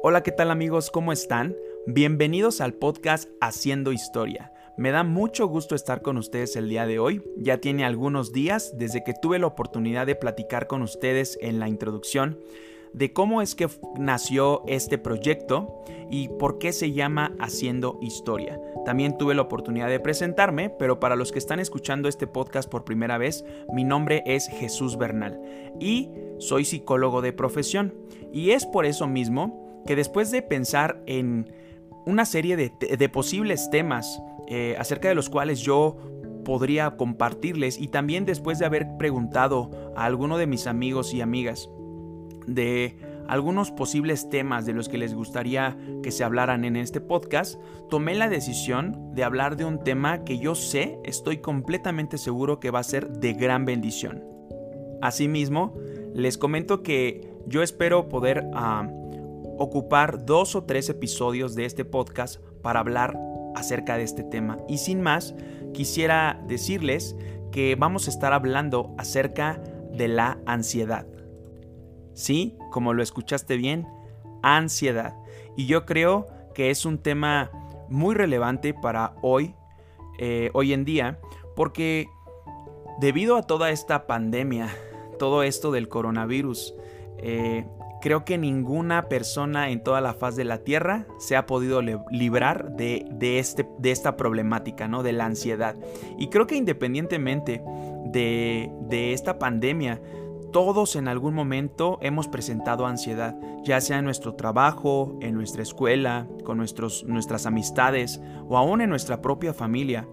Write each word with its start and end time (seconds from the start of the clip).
Hola, 0.00 0.22
¿qué 0.22 0.30
tal 0.30 0.52
amigos? 0.52 0.90
¿Cómo 0.92 1.10
están? 1.10 1.56
Bienvenidos 1.88 2.60
al 2.60 2.74
podcast 2.74 3.28
Haciendo 3.40 3.90
Historia. 3.90 4.52
Me 4.76 4.92
da 4.92 5.02
mucho 5.02 5.48
gusto 5.48 5.74
estar 5.74 6.02
con 6.02 6.18
ustedes 6.18 6.54
el 6.54 6.68
día 6.68 6.86
de 6.86 7.00
hoy. 7.00 7.20
Ya 7.36 7.58
tiene 7.58 7.84
algunos 7.84 8.32
días 8.32 8.78
desde 8.78 9.02
que 9.02 9.12
tuve 9.12 9.40
la 9.40 9.48
oportunidad 9.48 10.06
de 10.06 10.14
platicar 10.14 10.68
con 10.68 10.82
ustedes 10.82 11.36
en 11.42 11.58
la 11.58 11.68
introducción 11.68 12.38
de 12.92 13.12
cómo 13.12 13.42
es 13.42 13.54
que 13.54 13.68
nació 13.98 14.62
este 14.66 14.98
proyecto 14.98 15.82
y 16.10 16.28
por 16.28 16.58
qué 16.58 16.72
se 16.72 16.92
llama 16.92 17.34
Haciendo 17.40 17.98
Historia. 18.00 18.60
También 18.84 19.18
tuve 19.18 19.34
la 19.34 19.42
oportunidad 19.42 19.88
de 19.88 20.00
presentarme, 20.00 20.70
pero 20.70 21.00
para 21.00 21.16
los 21.16 21.32
que 21.32 21.38
están 21.38 21.60
escuchando 21.60 22.08
este 22.08 22.26
podcast 22.26 22.70
por 22.70 22.84
primera 22.84 23.18
vez, 23.18 23.44
mi 23.72 23.84
nombre 23.84 24.22
es 24.26 24.48
Jesús 24.48 24.96
Bernal 24.96 25.40
y 25.80 26.10
soy 26.38 26.64
psicólogo 26.64 27.20
de 27.20 27.32
profesión. 27.32 27.94
Y 28.32 28.50
es 28.50 28.64
por 28.64 28.86
eso 28.86 29.06
mismo 29.06 29.67
que 29.88 29.96
después 29.96 30.30
de 30.30 30.42
pensar 30.42 31.02
en 31.06 31.50
una 32.04 32.26
serie 32.26 32.58
de, 32.58 33.08
posibles 33.08 33.70
temas 33.70 34.20
eh, 34.46 34.76
acerca 34.78 35.08
de 35.08 35.14
los 35.14 35.30
cuales 35.30 35.60
yo 35.60 35.96
podría 36.44 36.90
compartirles 36.98 37.80
y 37.80 37.88
también 37.88 38.26
después 38.26 38.58
de 38.58 38.66
haber 38.66 38.98
preguntado 38.98 39.70
a 39.96 40.04
alguno 40.04 40.36
de 40.36 40.46
mis 40.46 40.66
amigos 40.66 41.14
y 41.14 41.22
amigas 41.22 41.70
de 42.46 42.98
algunos 43.28 43.70
posibles 43.70 44.28
temas 44.28 44.66
de 44.66 44.74
los 44.74 44.90
que 44.90 44.98
les 44.98 45.14
gustaría 45.14 45.78
que 46.02 46.10
se 46.10 46.22
hablaran 46.22 46.66
en 46.66 46.76
este 46.76 47.00
podcast, 47.00 47.58
tomé 47.88 48.14
la 48.14 48.28
decisión 48.28 49.14
de 49.14 49.24
hablar 49.24 49.56
de 49.56 49.64
un 49.64 49.82
tema 49.82 50.22
que 50.22 50.38
yo 50.38 50.54
sé, 50.54 50.98
estoy 51.02 51.38
completamente 51.38 52.18
seguro 52.18 52.60
que 52.60 52.70
va 52.70 52.80
a 52.80 52.84
ser 52.84 53.08
de 53.08 53.32
gran 53.32 53.64
bendición. 53.64 54.22
Asimismo, 55.00 55.74
les 56.12 56.36
comento 56.36 56.82
que 56.82 57.32
yo 57.46 57.62
espero 57.62 58.10
poder 58.10 58.44
ah, 58.52 58.90
ocupar 59.58 60.24
dos 60.24 60.54
o 60.54 60.64
tres 60.64 60.88
episodios 60.88 61.54
de 61.54 61.64
este 61.64 61.84
podcast 61.84 62.40
para 62.62 62.80
hablar 62.80 63.18
acerca 63.54 63.96
de 63.96 64.04
este 64.04 64.22
tema. 64.22 64.58
Y 64.68 64.78
sin 64.78 65.02
más, 65.02 65.34
quisiera 65.74 66.40
decirles 66.46 67.16
que 67.50 67.74
vamos 67.74 68.06
a 68.06 68.10
estar 68.10 68.32
hablando 68.32 68.94
acerca 68.98 69.60
de 69.92 70.08
la 70.08 70.38
ansiedad. 70.46 71.06
Sí, 72.14 72.56
como 72.70 72.94
lo 72.94 73.02
escuchaste 73.02 73.56
bien, 73.56 73.86
ansiedad. 74.42 75.14
Y 75.56 75.66
yo 75.66 75.86
creo 75.86 76.26
que 76.54 76.70
es 76.70 76.84
un 76.84 76.98
tema 76.98 77.50
muy 77.88 78.14
relevante 78.14 78.74
para 78.74 79.14
hoy, 79.22 79.54
eh, 80.18 80.50
hoy 80.52 80.72
en 80.72 80.84
día, 80.84 81.18
porque 81.56 82.08
debido 83.00 83.36
a 83.36 83.42
toda 83.42 83.70
esta 83.70 84.06
pandemia, 84.06 84.68
todo 85.18 85.42
esto 85.42 85.70
del 85.70 85.88
coronavirus, 85.88 86.74
eh, 87.18 87.66
creo 88.00 88.24
que 88.24 88.38
ninguna 88.38 89.08
persona 89.08 89.70
en 89.70 89.82
toda 89.82 90.00
la 90.00 90.14
faz 90.14 90.36
de 90.36 90.44
la 90.44 90.58
Tierra 90.58 91.06
se 91.18 91.36
ha 91.36 91.46
podido 91.46 91.82
librar 92.10 92.72
de, 92.72 93.06
este, 93.38 93.68
de 93.78 93.90
esta 93.90 94.16
problemática, 94.16 94.88
¿no? 94.88 95.02
De 95.02 95.12
la 95.12 95.26
ansiedad. 95.26 95.76
Y 96.18 96.28
creo 96.28 96.46
que 96.46 96.56
independientemente 96.56 97.62
de, 98.06 98.70
de 98.88 99.12
esta 99.12 99.38
pandemia, 99.38 100.00
todos 100.52 100.96
en 100.96 101.08
algún 101.08 101.34
momento 101.34 101.98
hemos 102.00 102.28
presentado 102.28 102.86
ansiedad, 102.86 103.36
ya 103.64 103.80
sea 103.80 103.98
en 103.98 104.04
nuestro 104.04 104.34
trabajo, 104.34 105.16
en 105.20 105.34
nuestra 105.34 105.62
escuela, 105.62 106.26
con 106.44 106.56
nuestros, 106.56 107.04
nuestras 107.04 107.46
amistades 107.46 108.20
o 108.48 108.56
aún 108.56 108.80
en 108.80 108.90
nuestra 108.90 109.20
propia 109.20 109.52
familia. 109.52 110.08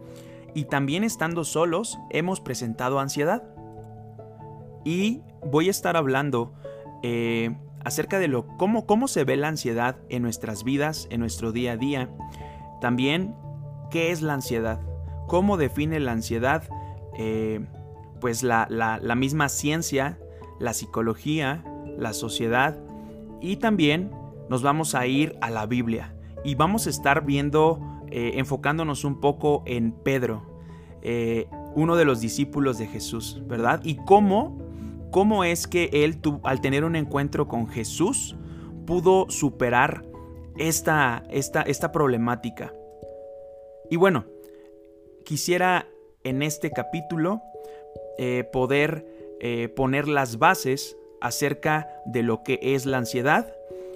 Y 0.54 0.66
también 0.66 1.04
estando 1.04 1.44
solos 1.44 1.98
hemos 2.10 2.42
presentado 2.42 3.00
ansiedad. 3.00 3.44
Y 4.84 5.22
voy 5.42 5.68
a 5.68 5.72
estar 5.72 5.98
hablando 5.98 6.54
eh, 7.02 7.56
acerca 7.86 8.20
de 8.20 8.28
lo, 8.28 8.46
cómo, 8.58 8.86
cómo 8.86 9.08
se 9.08 9.24
ve 9.24 9.38
la 9.38 9.48
ansiedad 9.48 9.98
en 10.10 10.24
nuestras 10.24 10.64
vidas, 10.64 11.08
en 11.10 11.22
nuestro 11.22 11.52
día 11.52 11.74
a 11.74 11.78
día. 11.78 12.10
También, 12.82 13.36
¿qué 13.92 14.12
es 14.12 14.22
la 14.22 14.34
ansiedad? 14.34 14.82
¿Cómo 15.28 15.56
define 15.56 16.00
la 16.00 16.12
ansiedad? 16.12 16.64
Eh, 17.18 17.66
pues 18.20 18.44
la, 18.44 18.68
la 18.70 19.16
misma 19.16 19.50
ciencia 19.50 20.20
la 20.60 20.74
psicología, 20.74 21.64
la 21.98 22.14
sociedad 22.14 22.78
y 23.42 23.58
también 23.58 24.12
nos 24.50 24.62
vamos 24.62 24.96
a 24.96 25.06
ir 25.08 25.38
a 25.42 25.50
la 25.50 25.66
Biblia 25.66 26.16
y 26.44 26.56
vamos 26.56 26.88
a 26.88 26.90
estar 26.90 27.26
viendo, 27.26 27.80
eh, 28.10 28.34
enfocándonos 28.36 29.04
un 29.04 29.20
poco 29.20 29.64
en 29.66 29.92
Pedro, 29.92 30.44
eh, 31.02 31.48
uno 31.76 31.96
de 31.96 32.06
los 32.06 32.22
discípulos 32.22 32.78
de 32.78 32.88
Jesús, 32.88 33.42
¿verdad? 33.48 33.82
Y 33.84 33.98
cómo, 34.06 34.58
cómo 35.16 35.46
es 35.46 35.66
que 35.66 35.90
él, 35.94 36.18
al 36.44 36.60
tener 36.60 36.84
un 36.84 36.98
encuentro 36.98 37.48
con 37.48 37.68
Jesús, 37.68 38.36
pudo 38.86 39.28
superar 39.30 40.04
esta, 40.58 41.24
esta, 41.30 41.62
esta 41.62 41.94
problemática. 41.94 42.74
Y 43.90 43.96
bueno, 43.96 44.26
quisiera 45.24 45.88
en 46.26 46.42
este 46.42 46.70
capítulo 46.70 47.42
eh, 48.18 48.44
poder 48.52 49.08
eh, 49.40 49.70
poner 49.70 50.10
las 50.10 50.38
bases 50.38 50.98
acerca 51.22 51.88
de 52.06 52.22
lo 52.22 52.44
que 52.44 52.60
es 52.62 52.86
la 52.86 52.98
ansiedad 52.98 53.56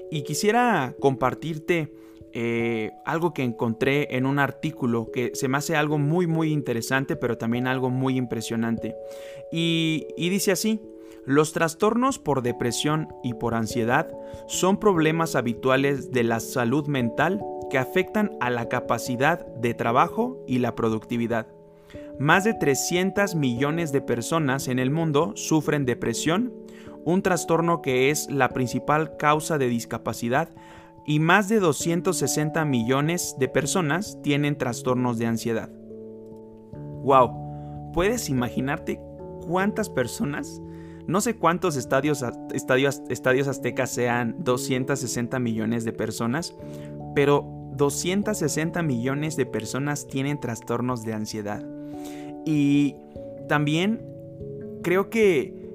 y 0.09 0.23
quisiera 0.23 0.95
compartirte 1.01 1.93
eh, 2.31 2.91
algo 3.03 3.33
que 3.33 3.43
encontré 3.43 4.15
en 4.15 4.25
un 4.25 4.39
artículo 4.39 5.11
que 5.11 5.31
se 5.33 5.49
me 5.49 5.57
hace 5.57 5.75
algo 5.75 5.97
muy 5.97 6.27
muy 6.27 6.53
interesante 6.53 7.15
pero 7.15 7.39
también 7.39 7.65
algo 7.65 7.89
muy 7.89 8.17
impresionante 8.17 8.95
y, 9.51 10.05
y 10.15 10.29
dice 10.29 10.51
así 10.51 10.79
los 11.29 11.53
trastornos 11.53 12.17
por 12.17 12.41
depresión 12.41 13.13
y 13.21 13.35
por 13.35 13.53
ansiedad 13.53 14.11
son 14.47 14.79
problemas 14.79 15.35
habituales 15.35 16.09
de 16.09 16.23
la 16.23 16.39
salud 16.39 16.87
mental 16.87 17.39
que 17.69 17.77
afectan 17.77 18.31
a 18.41 18.49
la 18.49 18.67
capacidad 18.67 19.45
de 19.45 19.75
trabajo 19.75 20.43
y 20.47 20.57
la 20.57 20.73
productividad. 20.73 21.45
Más 22.17 22.45
de 22.45 22.55
300 22.55 23.35
millones 23.35 23.91
de 23.91 24.01
personas 24.01 24.67
en 24.67 24.79
el 24.79 24.89
mundo 24.89 25.33
sufren 25.35 25.85
depresión, 25.85 26.51
un 27.05 27.21
trastorno 27.21 27.83
que 27.83 28.09
es 28.09 28.27
la 28.31 28.49
principal 28.49 29.15
causa 29.15 29.59
de 29.59 29.67
discapacidad, 29.67 30.49
y 31.05 31.19
más 31.19 31.47
de 31.47 31.59
260 31.59 32.65
millones 32.65 33.35
de 33.37 33.49
personas 33.49 34.17
tienen 34.23 34.57
trastornos 34.57 35.19
de 35.19 35.27
ansiedad. 35.27 35.69
¡Wow! 37.03 37.91
¿Puedes 37.93 38.29
imaginarte 38.29 38.99
cuántas 39.45 39.91
personas? 39.91 40.59
No 41.09 41.21
sé 41.21 41.37
cuántos 41.37 41.75
estadios, 41.75 42.23
estadios, 42.53 43.01
estadios 43.09 43.47
aztecas 43.47 43.89
sean 43.89 44.35
260 44.43 45.39
millones 45.39 45.83
de 45.83 45.91
personas, 45.91 46.55
pero 47.15 47.43
260 47.73 48.83
millones 48.83 49.35
de 49.35 49.47
personas 49.47 50.05
tienen 50.05 50.39
trastornos 50.39 51.03
de 51.03 51.13
ansiedad. 51.13 51.65
Y 52.45 52.95
también 53.47 54.05
creo 54.83 55.09
que 55.09 55.67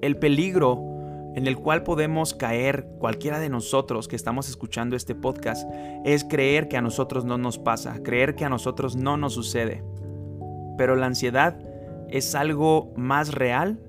el 0.00 0.16
peligro 0.16 0.80
en 1.34 1.48
el 1.48 1.56
cual 1.56 1.82
podemos 1.82 2.32
caer 2.32 2.86
cualquiera 3.00 3.40
de 3.40 3.48
nosotros 3.48 4.06
que 4.06 4.14
estamos 4.14 4.48
escuchando 4.48 4.94
este 4.94 5.16
podcast 5.16 5.68
es 6.04 6.22
creer 6.22 6.68
que 6.68 6.76
a 6.76 6.82
nosotros 6.82 7.24
no 7.24 7.36
nos 7.36 7.58
pasa, 7.58 8.00
creer 8.04 8.36
que 8.36 8.44
a 8.44 8.48
nosotros 8.48 8.94
no 8.94 9.16
nos 9.16 9.34
sucede. 9.34 9.82
Pero 10.76 10.94
la 10.94 11.06
ansiedad 11.06 11.58
es 12.10 12.36
algo 12.36 12.92
más 12.96 13.34
real 13.34 13.80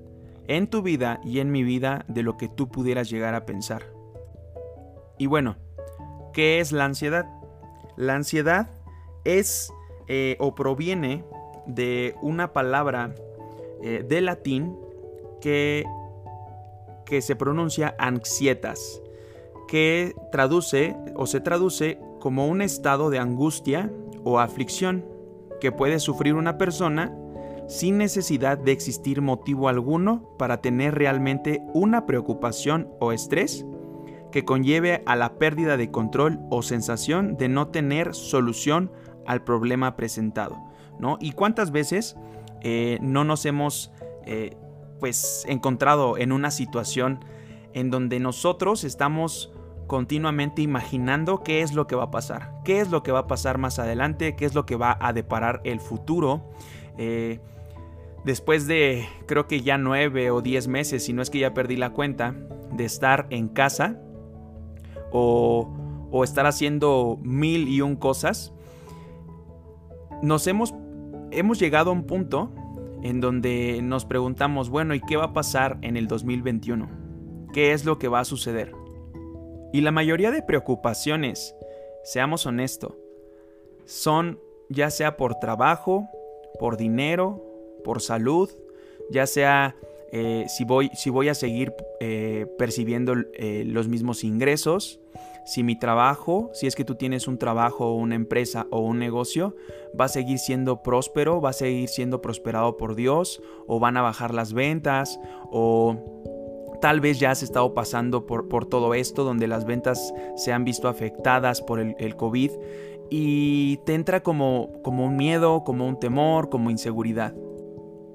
en 0.50 0.66
tu 0.66 0.82
vida 0.82 1.20
y 1.22 1.38
en 1.38 1.52
mi 1.52 1.62
vida 1.62 2.04
de 2.08 2.24
lo 2.24 2.36
que 2.36 2.48
tú 2.48 2.68
pudieras 2.68 3.08
llegar 3.08 3.36
a 3.36 3.46
pensar. 3.46 3.84
Y 5.16 5.26
bueno, 5.26 5.56
¿qué 6.32 6.58
es 6.58 6.72
la 6.72 6.86
ansiedad? 6.86 7.26
La 7.96 8.16
ansiedad 8.16 8.68
es 9.24 9.72
eh, 10.08 10.36
o 10.40 10.56
proviene 10.56 11.24
de 11.66 12.16
una 12.20 12.52
palabra 12.52 13.14
eh, 13.80 14.04
de 14.06 14.20
latín 14.20 14.76
que, 15.40 15.84
que 17.06 17.22
se 17.22 17.36
pronuncia 17.36 17.94
anxietas, 18.00 19.00
que 19.68 20.16
traduce 20.32 20.96
o 21.14 21.26
se 21.26 21.40
traduce 21.40 22.00
como 22.18 22.48
un 22.48 22.60
estado 22.60 23.08
de 23.08 23.20
angustia 23.20 23.88
o 24.24 24.40
aflicción 24.40 25.04
que 25.60 25.70
puede 25.70 26.00
sufrir 26.00 26.34
una 26.34 26.58
persona 26.58 27.16
sin 27.70 27.98
necesidad 27.98 28.58
de 28.58 28.72
existir 28.72 29.22
motivo 29.22 29.68
alguno 29.68 30.34
para 30.36 30.60
tener 30.60 30.96
realmente 30.96 31.62
una 31.72 32.04
preocupación 32.04 32.88
o 32.98 33.12
estrés 33.12 33.64
que 34.32 34.44
conlleve 34.44 35.04
a 35.06 35.14
la 35.14 35.34
pérdida 35.38 35.76
de 35.76 35.92
control 35.92 36.40
o 36.50 36.62
sensación 36.62 37.36
de 37.36 37.48
no 37.48 37.68
tener 37.68 38.12
solución 38.12 38.90
al 39.24 39.44
problema 39.44 39.94
presentado. 39.94 40.58
¿Y 41.20 41.30
cuántas 41.32 41.70
veces 41.70 42.16
eh, 42.60 42.98
no 43.00 43.22
nos 43.22 43.46
hemos 43.46 43.92
eh, 44.26 44.56
pues 44.98 45.44
encontrado 45.48 46.18
en 46.18 46.32
una 46.32 46.50
situación 46.50 47.24
en 47.72 47.90
donde 47.90 48.18
nosotros 48.18 48.82
estamos 48.82 49.52
continuamente 49.86 50.60
imaginando 50.60 51.42
qué 51.44 51.62
es 51.62 51.72
lo 51.72 51.86
que 51.86 51.94
va 51.94 52.04
a 52.04 52.10
pasar, 52.10 52.52
qué 52.64 52.80
es 52.80 52.90
lo 52.90 53.04
que 53.04 53.12
va 53.12 53.20
a 53.20 53.26
pasar 53.28 53.58
más 53.58 53.78
adelante, 53.78 54.34
qué 54.34 54.44
es 54.44 54.54
lo 54.54 54.66
que 54.66 54.74
va 54.74 54.98
a 55.00 55.12
deparar 55.12 55.60
el 55.62 55.80
futuro. 55.80 56.50
Eh, 56.98 57.40
después 58.24 58.66
de 58.66 59.06
creo 59.26 59.46
que 59.46 59.62
ya 59.62 59.78
nueve 59.78 60.30
o 60.30 60.42
diez 60.42 60.68
meses, 60.68 61.04
si 61.04 61.12
no 61.12 61.22
es 61.22 61.30
que 61.30 61.38
ya 61.38 61.54
perdí 61.54 61.76
la 61.76 61.90
cuenta, 61.90 62.34
de 62.72 62.84
estar 62.84 63.26
en 63.30 63.48
casa, 63.48 64.00
o, 65.12 65.68
o 66.10 66.24
estar 66.24 66.46
haciendo 66.46 67.18
mil 67.22 67.68
y 67.68 67.80
un 67.80 67.96
cosas, 67.96 68.52
nos 70.22 70.46
hemos, 70.46 70.74
hemos 71.30 71.58
llegado 71.58 71.90
a 71.90 71.94
un 71.94 72.04
punto 72.04 72.50
en 73.02 73.20
donde 73.20 73.80
nos 73.82 74.04
preguntamos, 74.04 74.68
bueno, 74.68 74.94
¿y 74.94 75.00
qué 75.00 75.16
va 75.16 75.26
a 75.26 75.32
pasar 75.32 75.78
en 75.82 75.96
el 75.96 76.06
2021? 76.06 76.88
¿Qué 77.52 77.72
es 77.72 77.84
lo 77.84 77.98
que 77.98 78.08
va 78.08 78.20
a 78.20 78.24
suceder? 78.24 78.72
Y 79.72 79.80
la 79.80 79.92
mayoría 79.92 80.30
de 80.30 80.42
preocupaciones, 80.42 81.54
seamos 82.04 82.46
honestos, 82.46 82.94
son 83.84 84.38
ya 84.68 84.90
sea 84.90 85.16
por 85.16 85.36
trabajo, 85.36 86.08
por 86.58 86.76
dinero, 86.76 87.42
por 87.82 88.00
salud, 88.00 88.50
ya 89.10 89.26
sea 89.26 89.76
eh, 90.12 90.46
si, 90.48 90.64
voy, 90.64 90.90
si, 90.94 91.10
voy, 91.10 91.28
a 91.28 91.34
seguir 91.34 91.72
eh, 92.00 92.46
percibiendo 92.58 93.14
eh, 93.34 93.64
los 93.66 93.86
mismos 93.88 94.24
ingresos, 94.24 95.00
si 95.46 95.62
mi 95.62 95.78
trabajo, 95.78 96.50
si 96.52 96.66
es 96.66 96.74
que 96.74 96.84
tú 96.84 96.96
tienes 96.96 97.28
un 97.28 97.38
trabajo 97.38 97.86
o 97.86 97.94
una 97.94 98.16
empresa 98.16 98.66
o 98.70 98.80
un 98.80 98.98
negocio, 98.98 99.54
va 99.98 100.06
a 100.06 100.08
seguir 100.08 100.38
siendo 100.38 100.82
próspero, 100.82 101.40
va 101.40 101.50
a 101.50 101.54
seguir 101.54 101.88
siendo 101.88 102.20
prosperado 102.20 102.76
por 102.76 102.96
Dios, 102.96 103.40
o 103.66 103.78
van 103.78 103.96
a 103.96 104.02
bajar 104.02 104.34
las 104.34 104.52
ventas, 104.52 105.20
o 105.50 105.96
tal 106.80 107.00
vez 107.00 107.20
ya 107.20 107.30
has 107.30 107.42
estado 107.42 107.72
pasando 107.72 108.26
por, 108.26 108.48
por 108.48 108.66
todo 108.66 108.94
esto, 108.94 109.22
donde 109.22 109.46
las 109.46 109.64
ventas 109.64 110.12
se 110.36 110.52
han 110.52 110.64
visto 110.64 110.88
afectadas 110.88 111.62
por 111.62 111.78
el, 111.78 111.94
el 111.98 112.16
COVID 112.16 112.50
y 113.10 113.78
te 113.78 113.94
entra 113.94 114.22
como, 114.22 114.70
como 114.82 115.04
un 115.04 115.16
miedo, 115.16 115.62
como 115.64 115.86
un 115.86 115.98
temor, 115.98 116.48
como 116.48 116.70
inseguridad. 116.70 117.34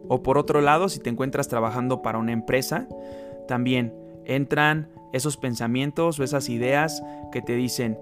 O 0.07 0.23
por 0.23 0.37
otro 0.37 0.61
lado, 0.61 0.89
si 0.89 0.99
te 0.99 1.09
encuentras 1.09 1.47
trabajando 1.47 2.01
para 2.01 2.17
una 2.17 2.31
empresa, 2.31 2.87
también 3.47 3.93
entran 4.25 4.89
esos 5.13 5.37
pensamientos 5.37 6.19
o 6.19 6.23
esas 6.23 6.49
ideas 6.49 7.03
que 7.31 7.41
te 7.41 7.55
dicen, 7.55 7.97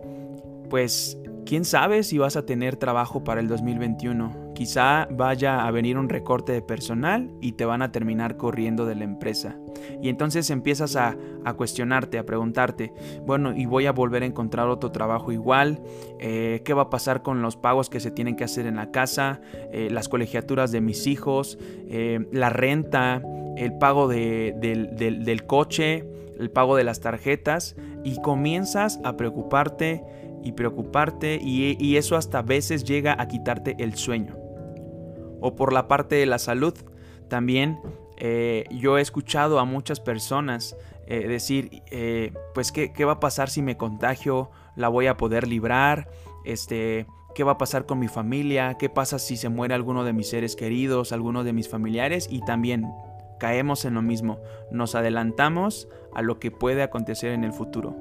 pues, 0.70 1.18
¿quién 1.46 1.66
sabe 1.66 2.04
si 2.04 2.18
vas 2.18 2.36
a 2.36 2.46
tener 2.46 2.76
trabajo 2.76 3.24
para 3.24 3.42
el 3.42 3.48
2021? 3.48 4.54
Quizá 4.54 5.08
vaya 5.12 5.66
a 5.66 5.72
venir 5.72 5.98
un 5.98 6.10
recorte 6.10 6.52
de 6.52 6.62
personal 6.62 7.32
y 7.42 7.54
te 7.54 7.66
van 7.66 7.82
a 7.82 7.92
terminar 7.92 8.38
corriendo 8.38 8.86
de 8.86 8.96
la 8.96 9.04
empresa. 9.04 9.58
Y 10.02 10.10
entonces 10.10 10.50
empiezas 10.50 10.96
a, 10.96 11.18
cuestionarte, 11.58 12.18
a 12.18 12.26
preguntarte, 12.26 12.94
bueno, 13.26 13.56
y 13.56 13.66
voy 13.66 13.86
a 13.86 13.92
volver 13.92 14.24
a 14.24 14.26
encontrar 14.26 14.68
otro 14.68 14.92
trabajo 14.92 15.32
igual, 15.32 15.82
eh, 16.20 16.62
¿qué 16.64 16.74
va 16.74 16.84
a 16.84 16.90
pasar 16.90 17.22
con 17.22 17.42
los 17.42 17.58
pagos 17.58 17.90
que 17.90 18.00
se 18.00 18.12
tienen 18.12 18.36
que 18.36 18.44
hacer 18.44 18.66
en 18.66 18.76
la 18.76 18.92
casa, 18.92 19.42
eh, 19.72 19.90
las 19.92 20.10
colegiaturas 20.10 20.72
de 20.72 20.82
mis 20.82 21.08
hijos, 21.08 21.58
eh, 21.88 22.26
la 22.32 22.50
renta, 22.50 23.22
el 23.58 23.78
pago 23.78 24.08
del 24.08 25.44
coche, 25.48 26.06
el 26.40 26.50
pago 26.50 26.76
de 26.76 26.84
las 26.84 27.00
tarjetas? 27.02 27.76
Y 28.04 28.22
comienzas 28.22 29.00
a 29.04 29.16
preocuparte 29.16 30.04
y 30.44 30.52
preocuparte 30.52 31.40
y, 31.42 31.96
eso 31.98 32.16
hasta 32.16 32.42
veces 32.42 32.84
llega 32.84 33.16
a 33.20 33.28
quitarte 33.28 33.76
el 33.80 33.96
sueño. 33.96 34.36
O 35.42 35.56
por 35.56 35.74
la 35.74 35.88
parte 35.88 36.16
de 36.16 36.26
la 36.26 36.40
salud, 36.40 36.74
también 37.30 37.80
eh, 38.18 38.66
yo 38.72 38.98
he 38.98 39.02
escuchado 39.02 39.60
a 39.60 39.66
muchas 39.66 40.00
personas 40.00 40.76
eh, 41.06 41.28
decir, 41.28 41.84
eh, 41.92 42.34
pues 42.54 42.72
¿qué, 42.72 43.06
va 43.06 43.14
a 43.14 43.20
pasar 43.20 43.50
si 43.50 43.62
me 43.62 43.78
contagio, 43.78 44.52
la 44.76 44.88
voy 44.88 45.08
a 45.08 45.18
poder 45.18 45.48
librar, 45.48 46.08
este, 46.46 47.06
qué 47.36 47.44
va 47.44 47.54
a 47.54 47.58
pasar 47.58 47.86
con 47.86 48.00
mi 48.00 48.08
familia, 48.08 48.78
qué 48.80 48.90
pasa 48.90 49.20
si 49.20 49.36
se 49.36 49.50
muere 49.50 49.74
alguno 49.74 50.06
de 50.06 50.14
mis 50.14 50.30
seres 50.30 50.56
queridos, 50.56 51.12
alguno 51.12 51.44
de 51.44 51.54
mis 51.54 51.68
familiares 51.68 52.28
y 52.32 52.42
también 52.42 52.86
caemos 53.40 53.84
en 53.84 53.96
lo 53.96 54.02
mismo, 54.02 54.40
nos 54.72 54.96
adelantamos 54.96 55.90
a 56.14 56.22
lo 56.22 56.40
que 56.40 56.52
puede 56.52 56.84
acontecer 56.84 57.34
en 57.34 57.44
el 57.44 57.52
futuro. 57.52 57.96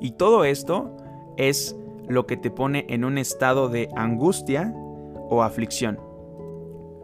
Y 0.00 0.12
todo 0.12 0.44
esto 0.44 0.96
es 1.36 1.76
lo 2.08 2.26
que 2.26 2.36
te 2.36 2.50
pone 2.50 2.86
en 2.88 3.04
un 3.04 3.18
estado 3.18 3.68
de 3.68 3.88
angustia 3.96 4.72
o 5.28 5.42
aflicción. 5.42 5.98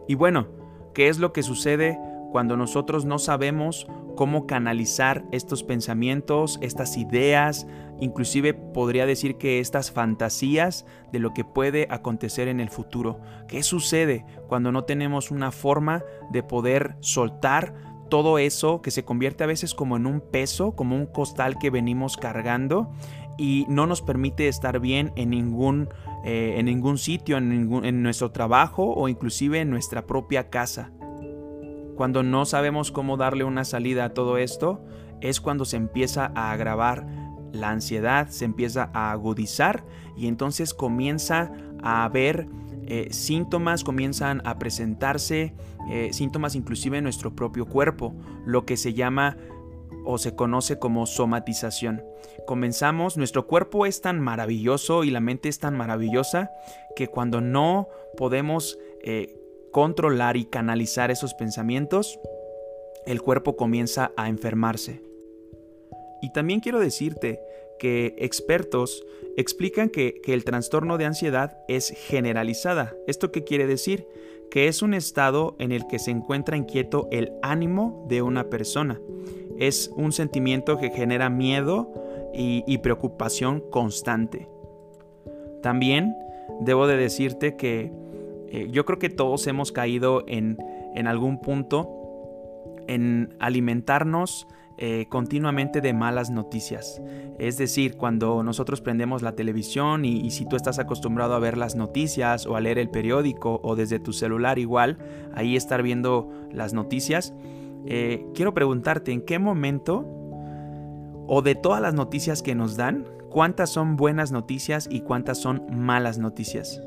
Y 0.07 0.15
bueno, 0.15 0.47
¿qué 0.93 1.09
es 1.09 1.19
lo 1.19 1.33
que 1.33 1.43
sucede 1.43 1.99
cuando 2.31 2.57
nosotros 2.57 3.05
no 3.05 3.19
sabemos 3.19 3.87
cómo 4.15 4.45
canalizar 4.45 5.23
estos 5.31 5.63
pensamientos, 5.63 6.59
estas 6.61 6.97
ideas, 6.97 7.67
inclusive 7.99 8.53
podría 8.53 9.05
decir 9.05 9.37
que 9.37 9.59
estas 9.59 9.91
fantasías 9.91 10.85
de 11.11 11.19
lo 11.19 11.33
que 11.33 11.45
puede 11.45 11.87
acontecer 11.89 12.47
en 12.47 12.59
el 12.59 12.69
futuro? 12.69 13.19
¿Qué 13.47 13.63
sucede 13.63 14.25
cuando 14.47 14.71
no 14.71 14.83
tenemos 14.83 15.31
una 15.31 15.51
forma 15.51 16.03
de 16.31 16.43
poder 16.43 16.95
soltar 16.99 17.73
todo 18.09 18.37
eso 18.37 18.81
que 18.81 18.91
se 18.91 19.03
convierte 19.03 19.43
a 19.43 19.47
veces 19.47 19.73
como 19.73 19.97
en 19.97 20.05
un 20.05 20.21
peso, 20.21 20.75
como 20.75 20.95
un 20.95 21.07
costal 21.07 21.57
que 21.57 21.71
venimos 21.71 22.15
cargando 22.17 22.91
y 23.37 23.65
no 23.69 23.87
nos 23.87 24.01
permite 24.01 24.47
estar 24.47 24.79
bien 24.79 25.11
en 25.15 25.31
ningún, 25.31 25.89
eh, 26.23 26.55
en 26.57 26.65
ningún 26.65 26.97
sitio, 26.97 27.37
en, 27.37 27.85
en 27.85 28.03
nuestro 28.03 28.31
trabajo 28.31 28.93
o 28.93 29.07
inclusive 29.09 29.61
en 29.61 29.69
nuestra 29.69 30.05
propia 30.05 30.49
casa. 30.49 30.91
Cuando 31.95 32.23
no 32.23 32.45
sabemos 32.45 32.91
cómo 32.91 33.17
darle 33.17 33.43
una 33.43 33.65
salida 33.65 34.05
a 34.05 34.13
todo 34.13 34.37
esto, 34.37 34.83
es 35.21 35.39
cuando 35.39 35.65
se 35.65 35.77
empieza 35.77 36.31
a 36.35 36.51
agravar 36.51 37.07
la 37.51 37.69
ansiedad, 37.69 38.29
se 38.29 38.45
empieza 38.45 38.89
a 38.93 39.11
agudizar 39.11 39.85
y 40.17 40.27
entonces 40.27 40.73
comienza 40.73 41.51
a 41.81 42.03
haber 42.03 42.47
eh, 42.87 43.07
síntomas, 43.11 43.83
comienzan 43.83 44.41
a 44.45 44.59
presentarse 44.59 45.53
eh, 45.89 46.09
síntomas 46.11 46.55
inclusive 46.55 46.97
en 46.97 47.03
nuestro 47.03 47.35
propio 47.35 47.65
cuerpo, 47.65 48.13
lo 48.45 48.65
que 48.65 48.75
se 48.75 48.93
llama 48.93 49.37
o 50.05 50.17
se 50.17 50.35
conoce 50.35 50.79
como 50.79 51.05
somatización. 51.05 52.03
Comenzamos, 52.45 53.17
nuestro 53.17 53.47
cuerpo 53.47 53.85
es 53.85 54.01
tan 54.01 54.19
maravilloso 54.19 55.03
y 55.03 55.11
la 55.11 55.19
mente 55.19 55.49
es 55.49 55.59
tan 55.59 55.75
maravillosa 55.75 56.51
que 56.95 57.07
cuando 57.07 57.41
no 57.41 57.87
podemos 58.17 58.77
eh, 59.03 59.35
controlar 59.71 60.37
y 60.37 60.45
canalizar 60.45 61.09
esos 61.09 61.33
pensamientos, 61.33 62.19
el 63.05 63.21
cuerpo 63.21 63.55
comienza 63.55 64.11
a 64.17 64.29
enfermarse. 64.29 65.01
Y 66.21 66.31
también 66.31 66.59
quiero 66.59 66.79
decirte 66.79 67.41
que 67.79 68.15
expertos 68.17 69.03
explican 69.35 69.89
que, 69.89 70.21
que, 70.21 70.33
el 70.33 70.43
trastorno 70.43 70.97
de 70.97 71.05
ansiedad 71.05 71.57
es 71.67 71.89
generalizada. 71.89 72.95
¿Esto 73.07 73.31
qué 73.31 73.43
quiere 73.43 73.67
decir? 73.67 74.07
Que 74.49 74.67
es 74.67 74.81
un 74.81 74.93
estado 74.93 75.55
en 75.59 75.71
el 75.71 75.87
que 75.87 75.99
se 75.99 76.11
encuentra 76.11 76.55
inquieto 76.55 77.07
el 77.11 77.33
ánimo 77.41 78.05
de 78.07 78.21
una 78.21 78.49
persona 78.49 79.01
es 79.67 79.91
un 79.95 80.11
sentimiento 80.11 80.77
que 80.77 80.89
genera 80.89 81.29
miedo 81.29 81.93
y, 82.33 82.77
preocupación 82.79 83.63
constante. 83.69 84.49
También 85.61 86.15
debo 86.61 86.87
de 86.87 86.97
decirte 86.97 87.55
que 87.55 87.91
eh, 88.47 88.67
yo 88.71 88.85
creo 88.85 88.99
que 88.99 89.09
todos 89.09 89.45
hemos 89.47 89.71
caído 89.71 90.23
en, 90.27 90.57
algún 91.07 91.39
punto 91.39 91.89
en 92.87 93.35
alimentarnos 93.39 94.47
eh, 94.79 95.05
continuamente 95.09 95.79
de 95.79 95.93
malas 95.93 96.31
noticias. 96.31 97.01
Es 97.37 97.57
decir, 97.57 97.95
cuando 97.95 98.41
nosotros 98.41 98.81
prendemos 98.81 99.21
la 99.21 99.35
televisión 99.35 100.03
y, 100.03 100.31
si 100.31 100.45
tú 100.45 100.55
estás 100.55 100.79
acostumbrado 100.79 101.35
a 101.35 101.39
ver 101.39 101.57
las 101.57 101.75
noticias 101.75 102.47
o 102.47 102.55
a 102.55 102.61
leer 102.61 102.79
el 102.79 102.89
periódico 102.89 103.61
o 103.63 103.75
desde 103.75 103.99
tu 103.99 104.11
celular 104.11 104.57
igual, 104.57 104.97
ahí 105.35 105.55
estar 105.55 105.83
viendo 105.83 106.31
las 106.51 106.73
noticias, 106.73 107.33
eh, 107.85 108.25
quiero 108.33 108.53
preguntarte 108.53 109.11
en 109.11 109.21
qué 109.21 109.39
momento 109.39 110.05
o 111.27 111.41
de 111.41 111.55
todas 111.55 111.81
las 111.81 111.93
noticias 111.93 112.41
que 112.41 112.55
nos 112.55 112.77
dan, 112.77 113.05
cuántas 113.29 113.69
son 113.69 113.95
buenas 113.95 114.31
noticias 114.31 114.87
y 114.89 115.01
cuántas 115.01 115.39
son 115.39 115.63
malas 115.71 116.17
noticias. 116.17 116.81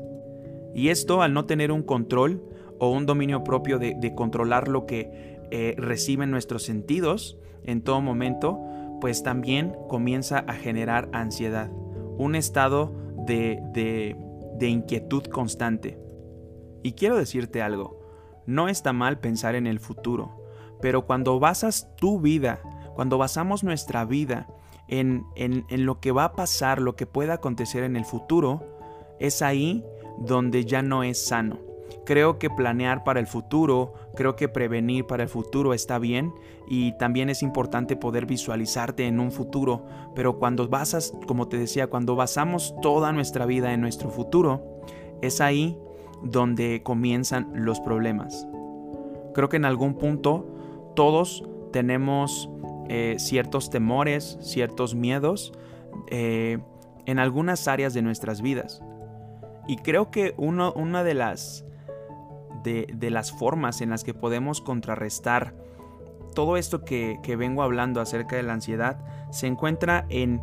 Y 0.73 0.89
esto 0.89 1.21
al 1.21 1.33
no 1.33 1.45
tener 1.45 1.71
un 1.71 1.83
control 1.83 2.43
o 2.79 2.91
un 2.91 3.05
dominio 3.05 3.43
propio 3.43 3.79
de, 3.79 4.13
controlar 4.15 4.67
lo 4.67 4.85
que 4.85 5.39
eh, 5.49 5.75
reciben 5.77 6.29
nuestros 6.29 6.63
sentidos 6.63 7.39
en 7.63 7.81
todo 7.81 8.01
momento, 8.01 8.59
pues 9.01 9.23
también 9.23 9.75
comienza 9.87 10.39
a 10.39 10.53
generar 10.53 11.09
ansiedad, 11.13 11.71
un 12.17 12.35
estado 12.35 12.93
de 13.25 14.15
inquietud 14.59 15.23
constante. 15.23 15.99
Y 16.83 16.93
quiero 16.93 17.17
decirte 17.17 17.61
algo, 17.61 17.99
no 18.45 18.69
está 18.69 18.93
mal 18.93 19.19
pensar 19.19 19.55
en 19.55 19.67
el 19.67 19.79
futuro, 19.79 20.46
pero 20.81 21.05
cuando 21.05 21.39
basas 21.39 21.89
tu 21.95 22.19
vida, 22.19 22.59
cuando 22.95 23.17
basamos 23.17 23.63
nuestra 23.63 24.05
vida 24.05 24.47
en, 24.87 25.25
en, 25.35 25.85
lo 25.85 25.99
que 25.99 26.11
va 26.11 26.25
a 26.25 26.33
pasar, 26.33 26.81
lo 26.81 26.95
que 26.95 27.05
pueda 27.05 27.35
acontecer 27.35 27.83
en 27.83 27.95
el 27.95 28.05
futuro, 28.05 28.63
es 29.19 29.41
ahí 29.41 29.83
donde 30.19 30.65
ya 30.65 30.81
no 30.81 31.03
es 31.03 31.23
sano. 31.27 31.59
Creo 32.05 32.39
que 32.39 32.49
planear 32.49 33.03
para 33.03 33.19
el 33.19 33.27
futuro, 33.27 33.93
creo 34.15 34.35
que 34.35 34.47
prevenir 34.47 35.05
para 35.05 35.23
el 35.23 35.29
futuro 35.29 35.73
está 35.73 35.99
bien 35.99 36.33
y 36.67 36.97
también 36.97 37.29
es 37.29 37.43
importante 37.43 37.95
poder 37.95 38.25
visualizarte 38.25 39.07
en 39.07 39.19
un 39.19 39.31
futuro, 39.31 39.85
pero 40.15 40.39
cuando 40.39 40.67
basas, 40.67 41.13
como 41.27 41.47
te 41.47 41.57
decía, 41.57 41.87
cuando 41.87 42.15
basamos 42.15 42.73
toda 42.81 43.11
nuestra 43.11 43.45
vida 43.45 43.73
en 43.73 43.81
nuestro 43.81 44.09
futuro, 44.09 44.81
es 45.21 45.41
ahí 45.41 45.77
donde 46.23 46.81
comienzan 46.83 47.51
los 47.53 47.79
problemas. 47.79 48.47
Creo 49.33 49.49
que 49.49 49.57
en 49.57 49.65
algún 49.65 49.95
punto 49.95 50.56
todos 50.97 51.43
tenemos 51.71 52.49
eh, 52.89 53.17
ciertos 53.19 53.69
temores, 53.69 54.39
ciertos 54.41 54.95
miedos 54.95 55.53
eh, 56.09 56.57
en 57.05 57.19
algunas 57.19 57.67
áreas 57.67 57.93
de 57.93 58.01
nuestras 58.01 58.41
vidas. 58.41 58.81
Y 59.67 59.77
creo 59.77 60.09
que 60.09 60.33
una 60.37 61.03
de 61.03 61.13
las, 61.13 61.65
de, 62.63 63.11
las 63.11 63.31
formas 63.31 63.81
en 63.81 63.91
las 63.91 64.03
que 64.03 64.15
podemos 64.15 64.59
contrarrestar 64.59 65.53
todo 66.33 66.57
esto 66.57 66.83
que, 66.83 67.19
que 67.21 67.35
vengo 67.35 67.61
hablando 67.61 68.01
acerca 68.01 68.35
de 68.35 68.43
la 68.43 68.53
ansiedad 68.53 68.99
se 69.29 69.45
encuentra 69.45 70.07
en 70.09 70.41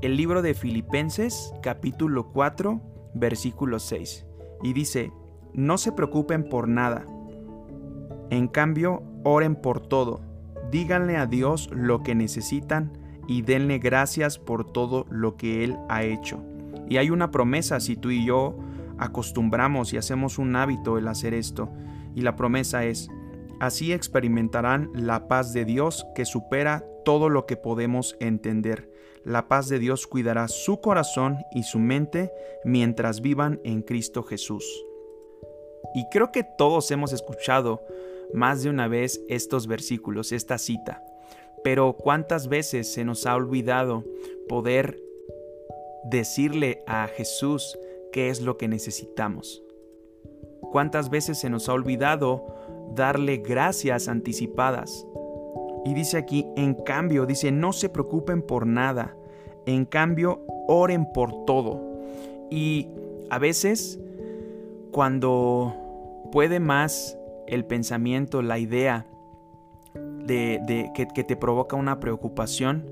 el 0.00 0.16
libro 0.16 0.40
de 0.40 0.54
Filipenses 0.54 1.52
capítulo 1.60 2.32
4 2.32 2.80
versículo 3.12 3.78
6. 3.78 4.24
Y 4.62 4.72
dice, 4.72 5.12
no 5.52 5.76
se 5.76 5.92
preocupen 5.92 6.48
por 6.48 6.66
nada. 6.66 7.04
En 8.32 8.48
cambio, 8.48 9.02
oren 9.24 9.54
por 9.54 9.86
todo. 9.86 10.22
Díganle 10.70 11.18
a 11.18 11.26
Dios 11.26 11.68
lo 11.70 12.02
que 12.02 12.14
necesitan 12.14 12.90
y 13.28 13.42
denle 13.42 13.78
gracias 13.78 14.38
por 14.38 14.72
todo 14.72 15.04
lo 15.10 15.36
que 15.36 15.64
Él 15.64 15.76
ha 15.90 16.02
hecho. 16.04 16.42
Y 16.88 16.96
hay 16.96 17.10
una 17.10 17.30
promesa 17.30 17.78
si 17.78 17.94
tú 17.94 18.10
y 18.10 18.24
yo 18.24 18.56
acostumbramos 18.96 19.92
y 19.92 19.98
hacemos 19.98 20.38
un 20.38 20.56
hábito 20.56 20.96
el 20.96 21.08
hacer 21.08 21.34
esto. 21.34 21.68
Y 22.14 22.22
la 22.22 22.34
promesa 22.34 22.86
es, 22.86 23.10
así 23.60 23.92
experimentarán 23.92 24.88
la 24.94 25.28
paz 25.28 25.52
de 25.52 25.66
Dios 25.66 26.06
que 26.14 26.24
supera 26.24 26.86
todo 27.04 27.28
lo 27.28 27.44
que 27.44 27.58
podemos 27.58 28.16
entender. 28.18 28.90
La 29.24 29.46
paz 29.46 29.68
de 29.68 29.78
Dios 29.78 30.06
cuidará 30.06 30.48
su 30.48 30.80
corazón 30.80 31.36
y 31.52 31.64
su 31.64 31.78
mente 31.78 32.32
mientras 32.64 33.20
vivan 33.20 33.60
en 33.62 33.82
Cristo 33.82 34.22
Jesús. 34.22 34.64
Y 35.94 36.06
creo 36.10 36.32
que 36.32 36.44
todos 36.56 36.90
hemos 36.90 37.12
escuchado 37.12 37.82
más 38.34 38.62
de 38.62 38.70
una 38.70 38.88
vez 38.88 39.20
estos 39.28 39.66
versículos, 39.66 40.32
esta 40.32 40.58
cita. 40.58 41.04
Pero 41.64 41.96
¿cuántas 41.96 42.48
veces 42.48 42.92
se 42.92 43.04
nos 43.04 43.26
ha 43.26 43.36
olvidado 43.36 44.04
poder 44.48 45.00
decirle 46.04 46.82
a 46.86 47.06
Jesús 47.06 47.78
qué 48.12 48.28
es 48.28 48.40
lo 48.40 48.56
que 48.56 48.68
necesitamos? 48.68 49.62
¿Cuántas 50.60 51.10
veces 51.10 51.38
se 51.38 51.50
nos 51.50 51.68
ha 51.68 51.74
olvidado 51.74 52.46
darle 52.94 53.38
gracias 53.38 54.08
anticipadas? 54.08 55.06
Y 55.84 55.94
dice 55.94 56.16
aquí, 56.16 56.46
en 56.56 56.74
cambio, 56.74 57.26
dice, 57.26 57.50
no 57.50 57.72
se 57.72 57.88
preocupen 57.88 58.42
por 58.42 58.66
nada, 58.66 59.16
en 59.66 59.84
cambio, 59.84 60.44
oren 60.68 61.06
por 61.12 61.44
todo. 61.44 62.00
Y 62.50 62.88
a 63.30 63.38
veces, 63.38 63.98
cuando 64.92 65.74
puede 66.30 66.60
más 66.60 67.18
el 67.46 67.64
pensamiento, 67.64 68.42
la 68.42 68.58
idea 68.58 69.06
de, 69.94 70.90
que, 70.94 71.08
que 71.08 71.24
te 71.24 71.36
provoca 71.36 71.76
una 71.76 72.00
preocupación, 72.00 72.84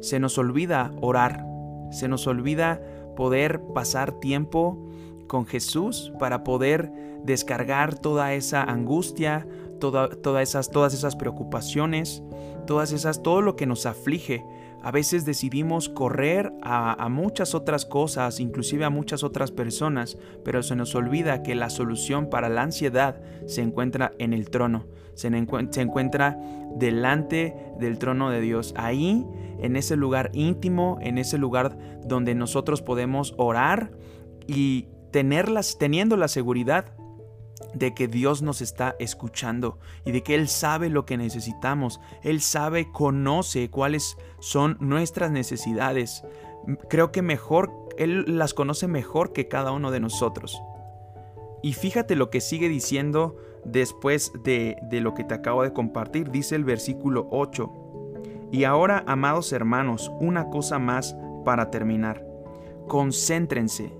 se 0.00 0.20
nos 0.20 0.38
olvida 0.38 0.92
orar, 1.00 1.44
se 1.90 2.08
nos 2.08 2.26
olvida 2.26 2.80
poder 3.16 3.60
pasar 3.74 4.12
tiempo 4.12 4.78
con 5.26 5.46
Jesús 5.46 6.12
para 6.18 6.44
poder 6.44 6.92
descargar 7.24 7.98
toda 7.98 8.34
esa 8.34 8.62
angustia, 8.62 9.46
toda, 9.80 10.42
esas, 10.42 10.70
todas 10.70 10.94
esas 10.94 11.16
preocupaciones, 11.16 12.22
todas 12.66 12.92
esas, 12.92 13.22
todo 13.22 13.42
lo 13.42 13.56
que 13.56 13.66
nos 13.66 13.86
aflige. 13.86 14.44
A 14.86 14.92
veces 14.92 15.24
decidimos 15.24 15.88
correr 15.88 16.52
a, 16.62 17.08
muchas 17.08 17.56
otras 17.56 17.84
cosas, 17.84 18.38
inclusive 18.38 18.84
a 18.84 18.88
muchas 18.88 19.24
otras 19.24 19.50
personas, 19.50 20.16
pero 20.44 20.62
se 20.62 20.76
nos 20.76 20.94
olvida 20.94 21.42
que 21.42 21.56
la 21.56 21.70
solución 21.70 22.30
para 22.30 22.48
la 22.48 22.62
ansiedad 22.62 23.20
se 23.46 23.62
encuentra 23.62 24.12
en 24.20 24.32
el 24.32 24.48
trono, 24.48 24.86
se, 25.14 25.28
se 25.70 25.80
encuentra 25.80 26.38
delante 26.76 27.56
del 27.80 27.98
trono 27.98 28.30
de 28.30 28.40
Dios. 28.40 28.74
Ahí, 28.76 29.26
en 29.58 29.74
ese 29.74 29.96
lugar 29.96 30.30
íntimo, 30.34 30.98
en 31.00 31.18
ese 31.18 31.36
lugar 31.36 31.76
donde 32.04 32.36
nosotros 32.36 32.80
podemos 32.80 33.34
orar 33.38 33.90
y 34.46 34.86
tenerlas, 35.10 35.78
teniendo 35.78 36.16
la 36.16 36.28
seguridad 36.28 36.94
de 37.74 37.94
que 37.94 38.08
Dios 38.08 38.42
nos 38.42 38.60
está 38.60 38.96
escuchando 38.98 39.78
y 40.04 40.12
de 40.12 40.22
que 40.22 40.34
Él 40.34 40.48
sabe 40.48 40.88
lo 40.88 41.06
que 41.06 41.16
necesitamos. 41.16 42.00
Él 42.22 42.40
sabe, 42.40 42.90
conoce 42.90 43.70
cuáles 43.70 44.16
son 44.38 44.76
nuestras 44.80 45.30
necesidades. 45.30 46.24
Creo 46.88 47.12
que 47.12 47.22
mejor, 47.22 47.72
Él 47.98 48.24
las 48.38 48.54
conoce 48.54 48.88
mejor 48.88 49.32
que 49.32 49.48
cada 49.48 49.72
uno 49.72 49.90
de 49.90 50.00
nosotros. 50.00 50.60
Y 51.62 51.72
fíjate 51.72 52.16
lo 52.16 52.30
que 52.30 52.40
sigue 52.40 52.68
diciendo 52.68 53.36
después 53.64 54.32
de, 54.44 54.76
de 54.82 55.00
lo 55.00 55.14
que 55.14 55.24
te 55.24 55.34
acabo 55.34 55.62
de 55.62 55.72
compartir. 55.72 56.30
Dice 56.30 56.54
el 56.54 56.64
versículo 56.64 57.26
8. 57.30 58.48
Y 58.52 58.64
ahora, 58.64 59.04
amados 59.06 59.52
hermanos, 59.52 60.10
una 60.20 60.48
cosa 60.50 60.78
más 60.78 61.16
para 61.44 61.70
terminar. 61.70 62.24
Concéntrense 62.86 63.92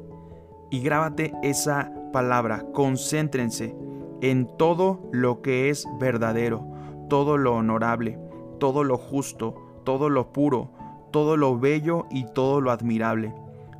y 0.70 0.80
grábate 0.80 1.32
esa 1.42 1.92
palabra, 2.16 2.64
concéntrense 2.73 3.76
en 4.23 4.46
todo 4.56 5.06
lo 5.12 5.42
que 5.42 5.68
es 5.68 5.87
verdadero, 6.00 6.66
todo 7.11 7.37
lo 7.37 7.54
honorable, 7.54 8.18
todo 8.58 8.85
lo 8.85 8.96
justo, 8.96 9.82
todo 9.85 10.08
lo 10.08 10.32
puro, 10.32 10.70
todo 11.12 11.37
lo 11.37 11.58
bello 11.58 12.06
y 12.11 12.25
todo 12.25 12.62
lo 12.62 12.70
admirable. 12.70 13.35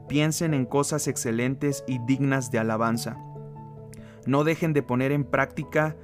Piensen 0.07 0.53
en 0.53 0.67
cosas 0.67 1.09
excelentes 1.09 1.83
y 1.87 1.99
dignas 2.01 2.51
de 2.51 2.59
alabanza. 2.59 3.17
No 4.27 4.45
dejen 4.45 4.75
de 4.75 4.83
poner 4.83 5.13
en 5.13 5.25
práctica 5.25 5.97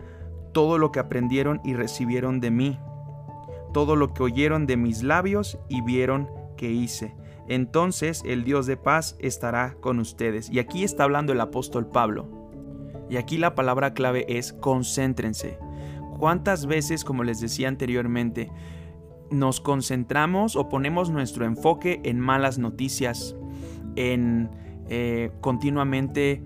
todo 0.53 0.79
lo 0.79 0.91
que 0.91 1.01
aprendieron 1.01 1.61
y 1.65 1.75
recibieron 1.75 2.41
de 2.41 2.51
mí, 2.51 2.79
todo 3.75 3.95
lo 3.95 4.15
que 4.15 4.23
oyeron 4.23 4.65
de 4.67 4.79
mis 4.79 5.03
labios 5.03 5.59
y 5.69 5.83
vieron 5.83 6.31
que 6.57 6.71
hice 6.71 7.15
entonces 7.55 8.23
el 8.25 8.45
Dios 8.45 8.67
de 8.67 8.77
paz 8.77 9.17
estará 9.19 9.75
con 9.81 9.99
ustedes. 9.99 10.49
Y 10.51 10.59
aquí 10.59 10.85
está 10.85 11.05
hablando 11.05 11.33
el 11.33 11.41
apóstol 11.41 11.87
Pablo. 11.87 12.27
Y 13.11 13.17
aquí 13.17 13.37
la 13.37 13.55
palabra 13.55 13.93
clave 13.93 14.25
es 14.27 14.53
concéntrense. 14.55 15.59
¿Cuántas 16.19 16.67
veces, 16.67 17.05
como 17.05 17.25
les 17.25 17.41
decía 17.41 17.69
anteriormente, 17.69 18.51
nos 19.31 19.61
concentramos 19.61 20.57
o 20.57 20.69
ponemos 20.69 21.11
nuestro 21.11 21.45
enfoque 21.45 22.01
en 22.05 22.21
malas 22.21 22.59
noticias, 22.59 23.37
en 23.97 24.51
eh, 24.89 25.31
continuamente 25.41 26.43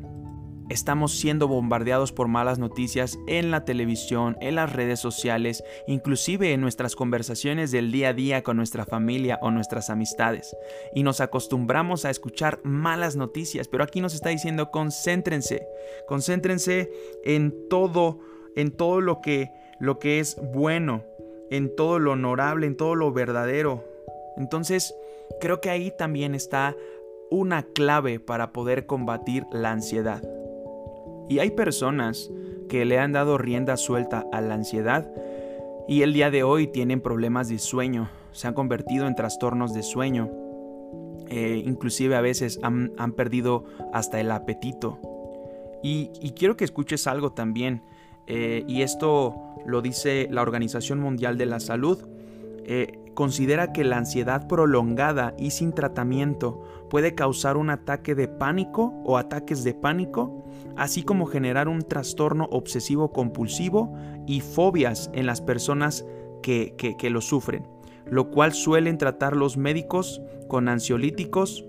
Estamos 0.68 1.12
siendo 1.12 1.46
bombardeados 1.46 2.11
por 2.11 2.26
malas 2.26 2.58
noticias 2.58 3.18
en 3.28 3.52
la 3.52 3.64
televisión, 3.64 4.37
en 4.40 4.56
las 4.56 4.73
redes 4.73 4.99
sociales, 4.99 5.62
inclusive 5.87 6.52
en 6.52 6.61
nuestras 6.61 6.96
conversaciones 6.96 7.70
del 7.70 7.92
día 7.92 8.08
a 8.08 8.12
día 8.14 8.42
con 8.42 8.56
nuestra 8.56 8.85
familia 8.85 9.38
o 9.42 9.52
nuestras 9.52 9.90
amistades. 9.90 10.56
Y 10.92 11.04
nos 11.04 11.20
acostumbramos 11.20 12.04
a 12.04 12.11
escuchar 12.11 12.58
malas 12.64 13.14
noticias, 13.14 13.68
pero 13.68 13.85
aquí 13.85 14.00
nos 14.00 14.14
está 14.14 14.30
diciendo 14.30 14.73
concéntrense, 14.73 15.68
concéntrense 16.08 16.90
en 17.25 17.54
todo, 17.70 18.18
en 18.56 18.73
todo 18.73 19.00
lo 19.00 19.20
que, 19.20 19.52
lo 19.78 20.00
que 20.00 20.18
es 20.18 20.37
bueno, 20.52 21.04
en 21.49 21.76
todo 21.76 22.00
lo 22.00 22.12
honorable, 22.12 22.66
en 22.66 22.76
todo 22.76 22.96
lo 22.96 23.12
verdadero. 23.12 23.85
Entonces, 24.37 24.92
creo 25.40 25.61
que 25.61 25.70
ahí 25.70 25.92
también 25.96 26.35
está 26.35 26.75
una 27.30 27.62
clave 27.62 28.18
para 28.18 28.52
poder 28.52 28.87
combatir 28.87 29.44
la 29.52 29.70
ansiedad. 29.70 30.23
Y 31.28 31.38
hay 31.40 31.50
personas 31.50 32.30
que 32.68 32.85
le 32.85 32.99
han 32.99 33.12
dado 33.12 33.38
rienda 33.38 33.76
suelta 33.76 34.26
a 34.33 34.40
la 34.40 34.54
ansiedad 34.54 35.11
y 35.88 36.02
el 36.02 36.12
día 36.12 36.30
de 36.30 36.42
hoy 36.42 36.66
tienen 36.66 37.00
problemas 37.00 37.49
de 37.49 37.59
sueño, 37.59 38.09
se 38.33 38.49
han 38.49 38.54
convertido 38.54 39.06
en 39.06 39.14
trastornos 39.14 39.73
de 39.73 39.85
sueño, 39.85 40.30
eh, 41.28 41.62
inclusive 41.64 42.16
a 42.16 42.21
veces 42.21 42.59
han, 42.62 43.12
perdido 43.16 43.64
hasta 43.92 44.21
el 44.21 44.30
apetito. 44.30 44.99
Y, 45.83 46.09
quiero 46.37 46.56
que 46.56 46.64
escuches 46.64 47.06
algo 47.06 47.33
también, 47.33 47.83
eh, 48.26 48.64
y 48.66 48.83
esto 48.83 49.37
lo 49.64 49.80
dice 49.80 50.26
la 50.30 50.42
Organización 50.42 50.99
Mundial 50.99 51.38
de 51.38 51.47
la 51.47 51.61
Salud, 51.61 52.04
eh, 52.64 52.99
considera 53.16 53.73
que 53.73 53.82
la 53.82 53.96
ansiedad 53.96 54.46
prolongada 54.46 55.35
y 55.37 55.50
sin 55.50 55.73
tratamiento 55.73 56.62
puede 56.88 57.16
causar 57.16 57.56
un 57.56 57.70
ataque 57.70 58.14
de 58.14 58.28
pánico 58.28 58.94
o 59.04 59.18
ataques 59.18 59.64
de 59.64 59.75
pánico, 59.75 60.44
así 60.76 61.02
como 61.02 61.26
generar 61.26 61.66
un 61.66 61.82
trastorno 61.82 62.44
obsesivo 62.52 63.12
compulsivo 63.12 63.92
y 64.26 64.42
fobias 64.42 65.11
en 65.14 65.26
las 65.26 65.40
personas 65.40 66.06
que, 66.42 66.76
que 66.76 67.11
lo 67.11 67.20
sufren, 67.20 67.66
lo 68.04 68.30
cual 68.30 68.52
suelen 68.52 68.99
tratar 68.99 69.35
los 69.35 69.56
médicos 69.56 70.23
con 70.46 70.68
ansiolíticos 70.68 71.64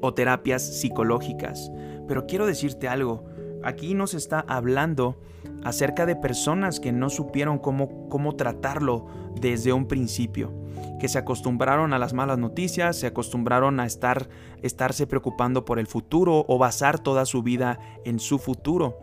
o 0.00 0.14
terapias 0.14 0.62
psicológicas. 0.62 1.72
Pero 2.06 2.26
quiero 2.26 2.46
decirte 2.46 2.86
algo, 2.86 3.24
aquí 3.62 3.94
nos 3.94 4.14
está 4.14 4.44
hablando 4.48 5.20
acerca 5.64 6.06
de 6.06 6.16
personas 6.16 6.80
que 6.80 6.92
no 6.92 7.10
supieron 7.10 7.58
cómo, 7.58 8.08
cómo 8.08 8.36
tratarlo 8.36 9.06
desde 9.34 9.72
un 9.72 9.86
principio, 9.86 10.52
que 11.00 11.08
se 11.08 11.18
acostumbraron 11.18 11.92
a 11.92 11.98
las 11.98 12.12
malas 12.12 12.38
noticias, 12.38 12.96
se 12.96 13.06
acostumbraron 13.06 13.80
a 13.80 13.86
estar, 13.86 14.28
estarse 14.62 15.06
preocupando 15.06 15.64
por 15.64 15.78
el 15.78 15.86
futuro 15.86 16.44
o 16.48 16.58
basar 16.58 16.98
toda 16.98 17.24
su 17.26 17.42
vida 17.42 17.78
en 18.04 18.18
su 18.18 18.38
futuro. 18.38 18.98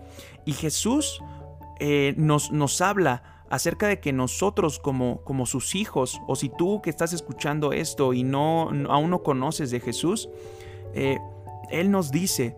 Y 0.46 0.54
Jesús 0.54 1.22
eh, 1.80 2.14
nos, 2.18 2.52
nos 2.52 2.82
habla 2.82 3.36
acerca 3.50 3.88
de 3.88 4.00
que 4.00 4.12
nosotros 4.14 4.80
como, 4.80 5.22
como 5.24 5.46
sus 5.46 5.76
hijos, 5.76 6.22
o 6.28 6.36
si 6.36 6.50
tú 6.50 6.82
que 6.82 6.90
estás 6.90 7.14
escuchando 7.14 7.74
esto 7.74 8.14
y 8.14 8.24
no, 8.24 8.72
aún 8.90 9.10
no 9.10 9.24
conoces 9.24 9.72
de 9.72 9.80
Jesús, 9.80 10.30
eh, 10.94 11.20
Él 11.70 11.92
nos 11.92 12.12
dice 12.12 12.58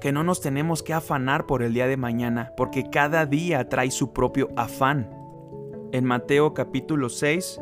que 0.00 0.12
no 0.12 0.24
nos 0.24 0.40
tenemos 0.40 0.82
que 0.82 0.94
afanar 0.94 1.46
por 1.46 1.62
el 1.62 1.74
día 1.74 1.86
de 1.86 1.96
mañana, 1.96 2.52
porque 2.56 2.88
cada 2.90 3.26
día 3.26 3.68
trae 3.68 3.90
su 3.90 4.12
propio 4.12 4.48
afán. 4.56 5.10
En 5.92 6.04
Mateo 6.04 6.54
capítulo 6.54 7.08
6, 7.08 7.60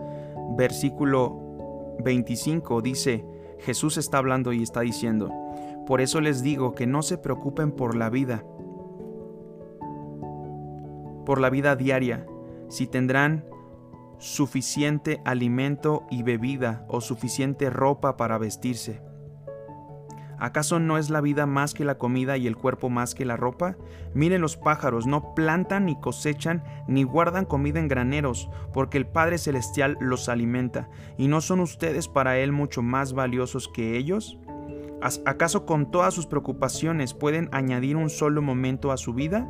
versículo 0.56 1.96
25 2.04 2.80
dice, 2.80 3.26
Jesús 3.58 3.96
está 3.96 4.18
hablando 4.18 4.52
y 4.52 4.62
está 4.62 4.80
diciendo, 4.80 5.32
por 5.86 6.00
eso 6.00 6.20
les 6.20 6.42
digo 6.42 6.74
que 6.74 6.86
no 6.86 7.02
se 7.02 7.18
preocupen 7.18 7.72
por 7.72 7.96
la 7.96 8.08
vida, 8.08 8.44
por 11.26 11.40
la 11.40 11.50
vida 11.50 11.74
diaria, 11.74 12.26
si 12.68 12.86
tendrán 12.86 13.44
suficiente 14.18 15.20
alimento 15.24 16.04
y 16.10 16.22
bebida 16.22 16.84
o 16.88 17.00
suficiente 17.00 17.70
ropa 17.70 18.16
para 18.16 18.38
vestirse. 18.38 19.07
¿Acaso 20.38 20.78
no 20.78 20.98
es 20.98 21.10
la 21.10 21.20
vida 21.20 21.46
más 21.46 21.74
que 21.74 21.84
la 21.84 21.98
comida 21.98 22.36
y 22.36 22.46
el 22.46 22.56
cuerpo 22.56 22.88
más 22.90 23.14
que 23.14 23.24
la 23.24 23.36
ropa? 23.36 23.76
Miren 24.14 24.40
los 24.40 24.56
pájaros, 24.56 25.06
no 25.06 25.34
plantan 25.34 25.86
ni 25.86 25.98
cosechan 25.98 26.62
ni 26.86 27.02
guardan 27.02 27.44
comida 27.44 27.80
en 27.80 27.88
graneros, 27.88 28.48
porque 28.72 28.98
el 28.98 29.06
Padre 29.06 29.38
Celestial 29.38 29.96
los 30.00 30.28
alimenta. 30.28 30.88
¿Y 31.16 31.28
no 31.28 31.40
son 31.40 31.60
ustedes 31.60 32.08
para 32.08 32.38
Él 32.38 32.52
mucho 32.52 32.82
más 32.82 33.12
valiosos 33.12 33.68
que 33.68 33.96
ellos? 33.96 34.38
¿Acaso 35.00 35.64
con 35.64 35.90
todas 35.90 36.14
sus 36.14 36.26
preocupaciones 36.26 37.14
pueden 37.14 37.48
añadir 37.52 37.96
un 37.96 38.10
solo 38.10 38.42
momento 38.42 38.90
a 38.90 38.96
su 38.96 39.14
vida? 39.14 39.48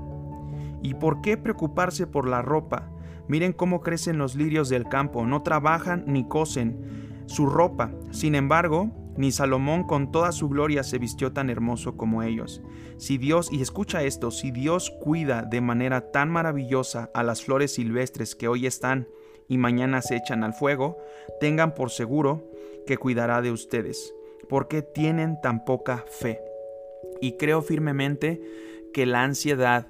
¿Y 0.83 0.95
por 0.95 1.21
qué 1.21 1.37
preocuparse 1.37 2.07
por 2.07 2.29
la 2.29 2.43
ropa? 2.43 2.91
Miren 3.29 3.53
cómo 3.53 3.81
crecen 3.81 4.19
los 4.19 4.37
lirios 4.37 4.69
del 4.69 4.89
campo, 4.89 5.27
no 5.27 5.43
trabajan 5.43 6.05
ni 6.07 6.27
cosen 6.27 7.25
su 7.27 7.47
ropa. 7.47 7.91
Sin 8.11 8.35
embargo, 8.35 8.91
ni 9.19 9.33
Salomón 9.33 9.83
con 9.83 10.13
toda 10.13 10.31
su 10.31 10.49
gloria 10.49 10.85
se 10.85 10.99
vistió 10.99 11.33
tan 11.33 11.51
hermoso 11.51 11.97
como 11.97 12.23
ellos. 12.23 12.63
Si 12.99 13.19
Dios, 13.19 13.53
y 13.53 13.61
escucha 13.61 14.05
esto, 14.05 14.31
si 14.31 14.53
Dios 14.53 14.91
cuida 14.91 15.43
de 15.43 15.61
manera 15.61 16.13
tan 16.13 16.31
maravillosa 16.31 17.11
a 17.15 17.25
las 17.25 17.43
flores 17.43 17.75
silvestres 17.75 18.37
que 18.37 18.47
hoy 18.47 18.65
están 18.65 19.09
y 19.49 19.59
mañana 19.59 20.03
se 20.03 20.15
echan 20.15 20.45
al 20.45 20.55
fuego, 20.55 20.99
tengan 21.41 21.75
por 21.75 21.91
seguro 21.91 22.49
que 22.87 22.97
cuidará 22.97 23.43
de 23.43 23.51
ustedes, 23.51 24.15
porque 24.49 24.83
tienen 24.83 25.41
tan 25.41 25.65
poca 25.65 26.05
fe. 26.07 26.41
Y 27.21 27.37
creo 27.39 27.61
firmemente 27.61 28.41
que 28.95 29.05
la 29.05 29.25
ansiedad, 29.25 29.89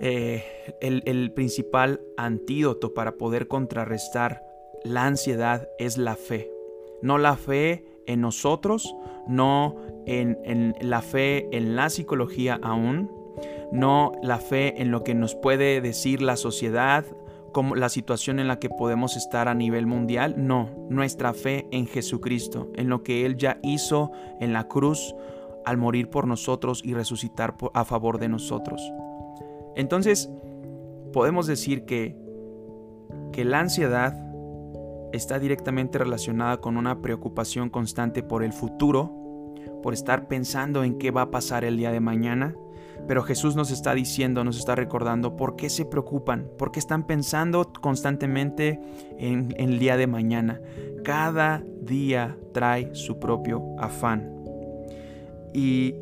eh, 0.00 0.44
el, 0.80 1.04
el 1.06 1.32
principal 1.32 2.00
antídoto 2.16 2.92
para 2.92 3.12
poder 3.12 3.46
contrarrestar 3.46 4.42
la 4.82 5.06
ansiedad 5.06 5.68
es 5.78 5.96
la 5.96 6.16
fe. 6.16 6.50
No 7.02 7.18
la 7.18 7.36
fe 7.36 7.95
en 8.06 8.20
nosotros, 8.20 8.94
no 9.26 9.76
en, 10.06 10.74
la 10.80 11.02
fe 11.02 11.48
en 11.56 11.76
la 11.76 11.90
psicología 11.90 12.58
aún, 12.62 13.10
no 13.72 14.12
la 14.22 14.38
fe 14.38 14.80
en 14.80 14.90
lo 14.90 15.02
que 15.04 15.14
nos 15.14 15.34
puede 15.34 15.80
decir 15.80 16.22
la 16.22 16.36
sociedad, 16.36 17.04
como 17.52 17.74
la 17.74 17.88
situación 17.88 18.38
en 18.38 18.48
la 18.48 18.58
que 18.58 18.68
podemos 18.68 19.16
estar 19.16 19.48
a 19.48 19.54
nivel 19.54 19.86
mundial, 19.86 20.34
no, 20.36 20.70
nuestra 20.90 21.32
fe 21.32 21.66
en 21.70 21.86
Jesucristo, 21.86 22.70
en 22.76 22.88
lo 22.88 23.02
que 23.02 23.24
Él 23.24 23.36
ya 23.36 23.58
hizo 23.62 24.12
en 24.40 24.52
la 24.52 24.68
cruz 24.68 25.14
al 25.64 25.78
morir 25.78 26.08
por 26.10 26.26
nosotros 26.26 26.82
y 26.84 26.94
resucitar 26.94 27.56
a 27.74 27.84
favor 27.84 28.18
de 28.18 28.28
nosotros. 28.28 28.80
Entonces, 29.74 30.30
podemos 31.12 31.46
decir 31.46 31.84
que, 31.86 32.16
que 33.32 33.44
la 33.44 33.60
ansiedad 33.60 34.25
está 35.12 35.38
directamente 35.38 35.98
relacionada 35.98 36.60
con 36.60 36.76
una 36.76 37.00
preocupación 37.00 37.70
constante 37.70 38.22
por 38.22 38.42
el 38.42 38.52
futuro, 38.52 39.12
por 39.82 39.94
estar 39.94 40.28
pensando 40.28 40.84
en 40.84 40.98
qué 40.98 41.10
va 41.10 41.22
a 41.22 41.30
pasar 41.30 41.64
el 41.64 41.76
día 41.76 41.92
de 41.92 42.00
mañana. 42.00 42.54
Pero 43.06 43.22
Jesús 43.22 43.54
nos 43.54 43.70
está 43.70 43.94
diciendo, 43.94 44.42
nos 44.42 44.58
está 44.58 44.74
recordando 44.74 45.36
por 45.36 45.56
qué 45.56 45.68
se 45.68 45.84
preocupan, 45.84 46.50
por 46.58 46.72
qué 46.72 46.78
están 46.78 47.06
pensando 47.06 47.70
constantemente 47.80 48.80
en, 49.18 49.54
el 49.58 49.78
día 49.78 49.96
de 49.96 50.06
mañana. 50.06 50.60
Cada 51.04 51.62
día 51.82 52.36
trae 52.52 52.94
su 52.94 53.18
propio 53.20 53.62
afán. 53.78 54.32
Y, 55.52 55.94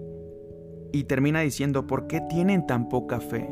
termina 1.06 1.40
diciendo, 1.40 1.86
¿por 1.86 2.06
qué 2.06 2.20
tienen 2.22 2.66
tan 2.66 2.88
poca 2.88 3.20
fe? 3.20 3.50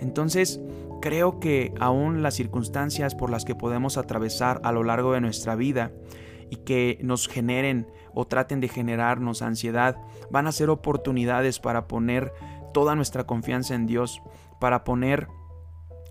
Entonces, 0.00 0.60
Creo 1.02 1.40
que 1.40 1.74
aún 1.80 2.22
las 2.22 2.34
circunstancias 2.34 3.16
por 3.16 3.28
las 3.28 3.44
que 3.44 3.56
podemos 3.56 3.98
atravesar 3.98 4.60
a 4.62 4.70
lo 4.70 4.84
largo 4.84 5.12
de 5.12 5.20
nuestra 5.20 5.56
vida 5.56 5.90
y 6.48 6.58
que 6.58 6.96
nos 7.02 7.26
generen 7.26 7.88
o 8.14 8.24
traten 8.24 8.60
de 8.60 8.68
generarnos 8.68 9.42
ansiedad 9.42 9.96
van 10.30 10.46
a 10.46 10.52
ser 10.52 10.70
oportunidades 10.70 11.58
para 11.58 11.88
poner 11.88 12.32
toda 12.72 12.94
nuestra 12.94 13.24
confianza 13.24 13.74
en 13.74 13.86
Dios, 13.86 14.22
para 14.60 14.84
poner 14.84 15.26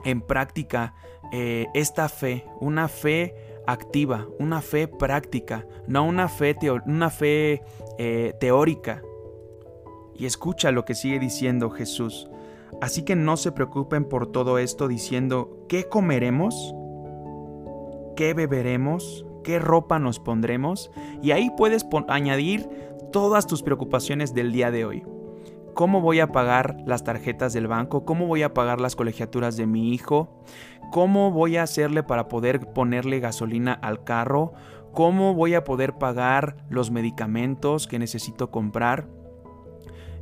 en 0.04 0.20
práctica 0.20 0.94
eh, 1.32 1.68
esta 1.74 2.10
fe, 2.10 2.44
una 2.60 2.90
fe 2.90 3.34
activa, 3.66 4.28
una 4.40 4.62
fe 4.62 4.90
práctica, 4.90 5.66
no 5.88 6.04
una 6.04 6.28
fe, 6.28 6.58
una 6.86 7.10
fe 7.10 7.62
eh, 7.98 8.34
teórica. 8.42 9.02
Y 10.16 10.26
escucha 10.26 10.72
lo 10.72 10.84
que 10.84 10.96
sigue 10.96 11.18
diciendo 11.18 11.70
Jesús. 11.70 12.28
Así 12.80 13.04
que 13.04 13.16
no 13.16 13.38
se 13.38 13.52
preocupen 13.52 14.06
por 14.06 14.32
todo 14.32 14.58
esto 14.58 14.88
diciendo, 14.88 15.66
¿qué 15.68 15.90
comeremos? 15.90 16.74
¿Qué 18.16 18.34
beberemos? 18.34 19.26
¿Qué 19.44 19.60
ropa 19.60 20.00
nos 20.00 20.20
pondremos? 20.20 20.92
Y 21.22 21.32
ahí 21.32 21.52
puedes 21.58 21.86
añadir 22.08 22.70
todas 23.12 23.48
tus 23.48 23.64
preocupaciones 23.64 24.34
del 24.34 24.52
día 24.52 24.72
de 24.72 24.86
hoy. 24.86 25.04
¿Cómo 25.74 26.02
voy 26.02 26.20
a 26.20 26.32
pagar 26.32 26.78
las 26.86 27.04
tarjetas 27.04 27.54
del 27.54 27.68
banco? 27.68 28.04
¿Cómo 28.06 28.28
voy 28.28 28.44
a 28.44 28.54
pagar 28.54 28.82
las 28.82 28.96
colegiaturas 28.96 29.56
de 29.58 29.68
mi 29.68 29.94
hijo? 29.94 30.44
¿Cómo 30.92 31.32
voy 31.32 31.58
a 31.58 31.64
hacerle 31.64 32.04
para 32.04 32.28
poder 32.28 32.74
ponerle 32.74 33.20
gasolina 33.20 33.74
al 33.74 34.04
carro? 34.04 34.54
¿Cómo 34.94 35.34
voy 35.34 35.54
a 35.54 35.64
poder 35.64 35.94
pagar 35.94 36.58
los 36.70 36.92
medicamentos 36.92 37.88
que 37.88 38.00
necesito 38.00 38.52
comprar? 38.52 39.08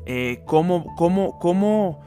Eh, 0.06 0.44
¿Cómo, 0.46 0.96
cómo, 0.96 1.40
cómo 1.40 2.00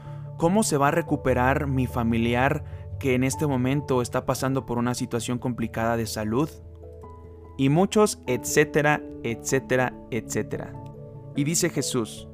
¿Cómo 0.43 0.63
se 0.63 0.75
va 0.75 0.89
a 0.89 0.91
recuperar 0.91 1.67
mi 1.67 1.87
familiar 1.87 2.65
que 2.99 3.15
en 3.15 3.23
este 3.23 3.47
momento 3.47 4.01
está 4.01 4.25
pasando 4.25 4.65
por 4.65 4.77
una 4.77 4.93
situación 4.93 5.39
complicada 5.39 5.95
de 5.95 6.05
salud? 6.05 6.49
Y 7.57 7.69
muchos, 7.69 8.21
etcétera, 8.27 9.01
etcétera, 9.23 9.93
etcétera. 10.11 10.73
Y 11.37 11.45
dice 11.45 11.69
Jesús, 11.69 12.27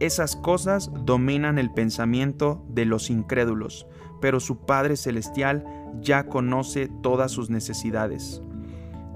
esas 0.00 0.34
cosas 0.34 0.90
dominan 1.04 1.60
el 1.60 1.72
pensamiento 1.72 2.66
de 2.70 2.86
los 2.86 3.08
incrédulos, 3.08 3.86
pero 4.20 4.40
su 4.40 4.66
Padre 4.66 4.96
Celestial 4.96 5.64
ya 6.00 6.26
conoce 6.26 6.90
todas 7.04 7.30
sus 7.30 7.50
necesidades. 7.50 8.42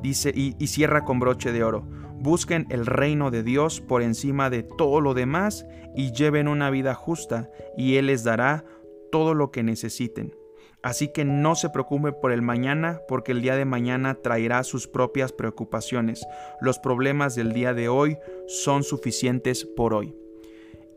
Dice 0.01 0.33
y, 0.33 0.55
y 0.61 0.69
cierra 0.69 1.05
con 1.05 1.19
broche 1.19 1.51
de 1.51 1.65
oro. 1.65 1.89
Busquen 2.21 2.67
el 2.71 2.87
reino 2.87 3.31
de 3.31 3.43
Dios 3.43 3.81
por 3.81 4.03
encima 4.03 4.51
de 4.51 4.63
todo 4.63 5.01
lo 5.01 5.15
demás 5.15 5.67
y 5.95 6.13
lleven 6.13 6.49
una 6.49 6.71
vida 6.71 6.95
justa 6.95 7.51
y 7.77 7.97
Él 7.97 8.07
les 8.07 8.25
dará 8.25 8.65
todo 9.11 9.35
lo 9.35 9.51
que 9.51 9.63
necesiten. 9.63 10.35
Así 10.83 11.09
que 11.09 11.25
no 11.25 11.57
se 11.57 11.71
preocupen 11.71 12.15
por 12.21 12.31
el 12.31 12.41
mañana, 12.41 13.01
porque 13.09 13.33
el 13.33 13.43
día 13.43 13.57
de 13.57 13.65
mañana 13.65 14.15
traerá 14.15 14.63
sus 14.63 14.87
propias 14.87 15.33
preocupaciones. 15.33 16.25
Los 16.61 16.79
problemas 16.79 17.35
del 17.35 17.53
día 17.53 17.75
de 17.75 17.89
hoy 17.89 18.17
son 18.47 18.85
suficientes 18.85 19.65
por 19.65 19.93
hoy. 19.93 20.15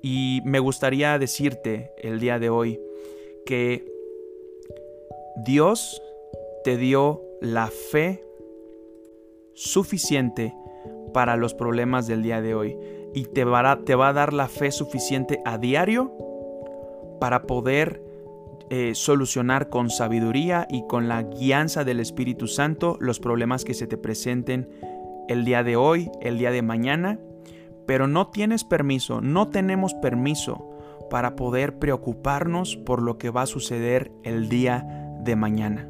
Y 0.03 0.41
me 0.45 0.59
gustaría 0.59 1.17
decirte 1.17 1.91
el 1.97 2.19
día 2.19 2.37
de 2.37 2.49
hoy 2.49 2.79
que 3.45 3.91
Dios 5.45 6.01
te 6.63 6.77
dio 6.77 7.23
la 7.41 7.67
fe 7.67 8.23
suficiente 9.53 10.53
para 11.13 11.35
los 11.35 11.53
problemas 11.53 12.07
del 12.07 12.23
día 12.23 12.41
de 12.41 12.55
hoy 12.55 12.77
y 13.13 13.25
te 13.25 13.43
va, 13.43 13.71
a, 13.71 13.79
te 13.79 13.95
va 13.95 14.09
a 14.09 14.13
dar 14.13 14.33
la 14.33 14.47
fe 14.47 14.71
suficiente 14.71 15.41
a 15.45 15.57
diario 15.57 16.11
para 17.19 17.43
poder 17.43 18.01
eh, 18.69 18.95
solucionar 18.95 19.69
con 19.69 19.89
sabiduría 19.89 20.65
y 20.69 20.87
con 20.87 21.07
la 21.07 21.23
guianza 21.23 21.83
del 21.83 21.99
Espíritu 21.99 22.47
Santo 22.47 22.97
los 22.99 23.19
problemas 23.19 23.65
que 23.65 23.73
se 23.73 23.85
te 23.85 23.97
presenten 23.97 24.69
el 25.27 25.45
día 25.45 25.63
de 25.63 25.75
hoy, 25.75 26.09
el 26.21 26.37
día 26.37 26.51
de 26.51 26.61
mañana, 26.61 27.19
pero 27.85 28.07
no 28.07 28.27
tienes 28.27 28.63
permiso, 28.63 29.21
no 29.21 29.49
tenemos 29.49 29.93
permiso 29.95 30.69
para 31.09 31.35
poder 31.35 31.79
preocuparnos 31.79 32.77
por 32.77 33.01
lo 33.01 33.17
que 33.17 33.29
va 33.29 33.41
a 33.41 33.47
suceder 33.47 34.11
el 34.23 34.47
día 34.47 34.85
de 35.19 35.35
mañana. 35.35 35.89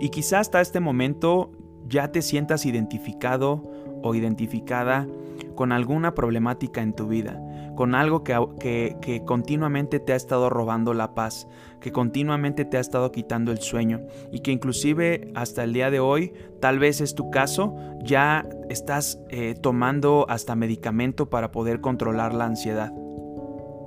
Y 0.00 0.10
quizás 0.10 0.42
hasta 0.42 0.60
este 0.60 0.78
momento 0.80 1.50
ya 1.88 2.12
te 2.12 2.22
sientas 2.22 2.64
identificado 2.64 3.70
o 4.02 4.14
identificada 4.14 5.06
con 5.54 5.72
alguna 5.72 6.14
problemática 6.14 6.82
en 6.82 6.94
tu 6.94 7.06
vida, 7.06 7.40
con 7.76 7.94
algo 7.94 8.24
que, 8.24 8.96
que, 9.00 9.24
continuamente 9.24 10.00
te 10.00 10.12
ha 10.12 10.16
estado 10.16 10.50
robando 10.50 10.94
la 10.94 11.14
paz, 11.14 11.46
que 11.80 11.92
continuamente 11.92 12.64
te 12.64 12.76
ha 12.76 12.80
estado 12.80 13.12
quitando 13.12 13.52
el 13.52 13.58
sueño 13.58 14.00
y 14.32 14.40
que 14.40 14.52
inclusive 14.52 15.30
hasta 15.34 15.64
el 15.64 15.72
día 15.72 15.90
de 15.90 16.00
hoy, 16.00 16.32
tal 16.60 16.78
vez 16.78 17.00
es 17.00 17.14
tu 17.14 17.30
caso, 17.30 17.74
ya 18.02 18.48
estás 18.68 19.20
eh, 19.28 19.54
tomando 19.60 20.26
hasta 20.28 20.56
medicamento 20.56 21.30
para 21.30 21.50
poder 21.50 21.80
controlar 21.80 22.34
la 22.34 22.46
ansiedad. 22.46 22.92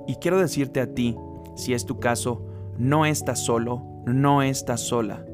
Y 0.06 0.16
quiero 0.16 0.38
decirte 0.38 0.80
a 0.80 0.92
ti, 0.92 1.16
si 1.56 1.72
es 1.72 1.86
tu 1.86 1.98
caso, 1.98 2.46
no 2.78 3.06
estás 3.06 3.44
solo, 3.44 3.82
no 4.06 4.42
estás 4.42 4.80
sola. 4.80 5.24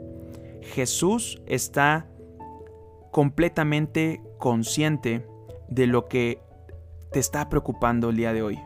Jesús 0.63 1.43
está 1.47 2.07
completamente 3.11 4.23
consciente 4.41 5.25
de 5.69 5.87
lo 5.87 6.07
que 6.07 6.43
te 7.13 7.21
está 7.21 7.49
preocupando 7.49 8.11
el 8.11 8.17
día 8.17 8.33
de 8.33 8.43
hoy. 8.43 8.59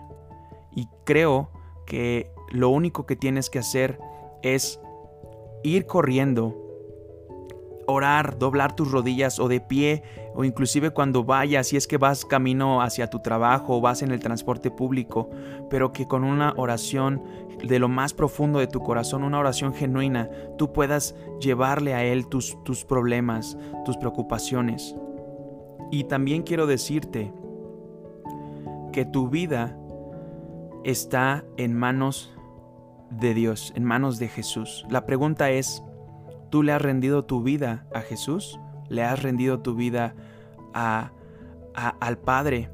Y 0.75 0.89
creo 1.05 1.51
que 1.87 2.31
lo 2.51 2.71
único 2.71 3.05
que 3.05 3.17
tienes 3.17 3.51
que 3.51 3.59
hacer 3.59 3.99
es 4.43 4.81
ir 5.63 5.87
corriendo, 5.87 6.57
orar, 7.87 8.39
doblar 8.39 8.75
tus 8.75 8.91
rodillas 8.91 9.39
o 9.39 9.49
de 9.49 9.61
pie 9.61 10.03
o 10.35 10.45
inclusive 10.45 10.91
cuando 10.91 11.25
vayas, 11.25 11.69
si 11.69 11.77
es 11.77 11.87
que 11.87 11.99
vas 11.99 12.25
camino 12.25 12.83
hacia 12.83 13.09
tu 13.09 13.21
trabajo 13.21 13.77
o 13.77 13.81
vas 13.81 14.03
en 14.03 14.11
el 14.11 14.21
transporte 14.21 14.71
público, 14.71 15.31
pero 15.71 15.93
que 15.93 16.07
con 16.07 16.25
una 16.25 16.55
oración 16.57 17.23
de 17.63 17.79
lo 17.79 17.89
más 17.89 18.15
profundo 18.15 18.59
de 18.59 18.67
tu 18.67 18.81
corazón, 18.81 19.23
una 19.23 19.39
oración 19.39 19.75
genuina, 19.75 20.29
tú 20.59 20.73
puedas 20.73 21.15
llevarle 21.41 21.95
a 21.95 22.05
Él 22.05 22.27
tus, 22.27 22.63
tus 22.65 22.85
problemas, 22.85 23.57
tus 23.85 23.97
preocupaciones. 23.97 24.95
Y 25.91 26.05
también 26.05 26.43
quiero 26.43 26.67
decirte 26.67 27.33
que 28.93 29.05
tu 29.05 29.29
vida 29.29 29.77
está 30.85 31.45
en 31.57 31.75
manos 31.75 32.33
de 33.11 33.35
Dios, 33.35 33.73
en 33.77 33.85
manos 33.85 34.19
de 34.19 34.29
Jesús. 34.29 34.85
La 34.89 35.07
pregunta 35.07 35.51
es, 35.51 35.83
¿tú 36.51 36.63
le 36.63 36.73
has 36.73 36.83
rendido 36.83 37.25
tu 37.25 37.43
vida 37.43 37.87
a 37.95 38.01
Jesús? 38.01 38.59
¿Le 38.89 39.03
has 39.03 39.23
rendido 39.23 39.61
tu 39.61 39.75
vida 39.75 40.15
a, 40.75 41.13
al 41.75 42.19
Padre 42.19 42.71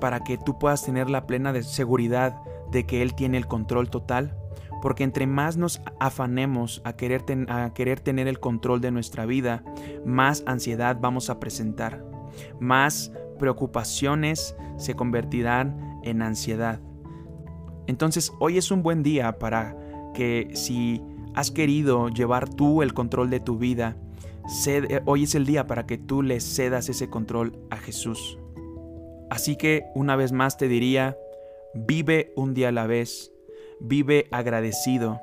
para 0.00 0.20
que 0.20 0.38
tú 0.38 0.58
puedas 0.58 0.84
tener 0.84 1.10
la 1.10 1.26
plena 1.26 1.52
de 1.52 1.62
seguridad 1.62 2.40
de 2.70 2.86
que 2.86 3.02
Él 3.02 3.14
tiene 3.14 3.38
el 3.38 3.46
control 3.46 3.90
total? 3.90 4.36
Porque 4.80 5.02
entre 5.02 5.26
más 5.26 5.56
nos 5.56 5.82
afanemos 5.98 6.80
a 6.84 6.92
querer, 6.92 7.24
a 7.48 7.74
querer 7.74 7.98
tener 8.00 8.28
el 8.28 8.38
control 8.38 8.80
de 8.80 8.92
nuestra 8.92 9.26
vida, 9.26 9.64
más 10.04 10.44
ansiedad 10.46 10.98
vamos 11.00 11.30
a 11.30 11.40
presentar, 11.40 12.04
más 12.60 13.12
preocupaciones 13.38 14.54
se 14.76 14.94
convertirán 14.94 16.00
en 16.02 16.22
ansiedad. 16.22 16.80
Entonces 17.86 18.32
hoy 18.38 18.58
es 18.58 18.70
un 18.70 18.82
buen 18.82 19.02
día 19.02 19.38
para 19.38 19.76
que 20.14 20.50
si 20.54 21.02
has 21.34 21.50
querido 21.50 22.08
llevar 22.08 22.48
tú 22.48 22.82
el 22.82 22.94
control 22.94 23.30
de 23.30 23.40
tu 23.40 23.58
vida, 23.58 23.96
eh, 24.66 25.00
hoy 25.04 25.24
es 25.24 25.34
el 25.34 25.46
día 25.46 25.66
para 25.66 25.86
que 25.86 25.98
tú 25.98 26.22
le 26.22 26.40
cedas 26.40 26.88
ese 26.88 27.08
control 27.08 27.58
a 27.70 27.76
Jesús. 27.76 28.38
Así 29.30 29.56
que 29.56 29.84
una 29.94 30.16
vez 30.16 30.32
más 30.32 30.56
te 30.56 30.68
diría, 30.68 31.16
vive 31.74 32.32
un 32.34 32.54
día 32.54 32.68
a 32.68 32.72
la 32.72 32.86
vez, 32.86 33.30
vive 33.78 34.26
agradecido, 34.30 35.20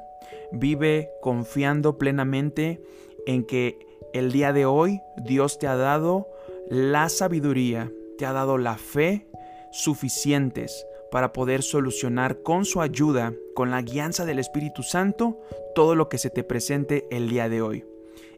vive 0.52 1.10
confiando 1.22 1.98
plenamente 1.98 2.82
en 3.26 3.44
que 3.44 3.80
el 4.14 4.32
día 4.32 4.54
de 4.54 4.66
hoy 4.66 5.02
Dios 5.18 5.58
te 5.58 5.68
ha 5.68 5.76
dado 5.76 6.30
la 6.70 7.10
sabiduría, 7.10 7.92
te 8.18 8.26
ha 8.26 8.34
dado 8.34 8.58
la 8.58 8.78
fe 8.78 9.28
suficientes 9.72 10.86
para 11.12 11.34
poder 11.34 11.62
solucionar 11.62 12.42
con 12.42 12.66
su 12.66 12.82
ayuda, 12.82 13.34
con 13.54 13.72
la 13.72 13.82
guianza 13.82 14.26
del 14.26 14.40
Espíritu 14.40 14.84
Santo, 14.84 15.40
todo 15.74 15.96
lo 15.96 16.10
que 16.10 16.18
se 16.18 16.30
te 16.30 16.44
presente 16.44 17.08
el 17.12 17.30
día 17.30 17.50
de 17.50 17.62
hoy. 17.62 17.86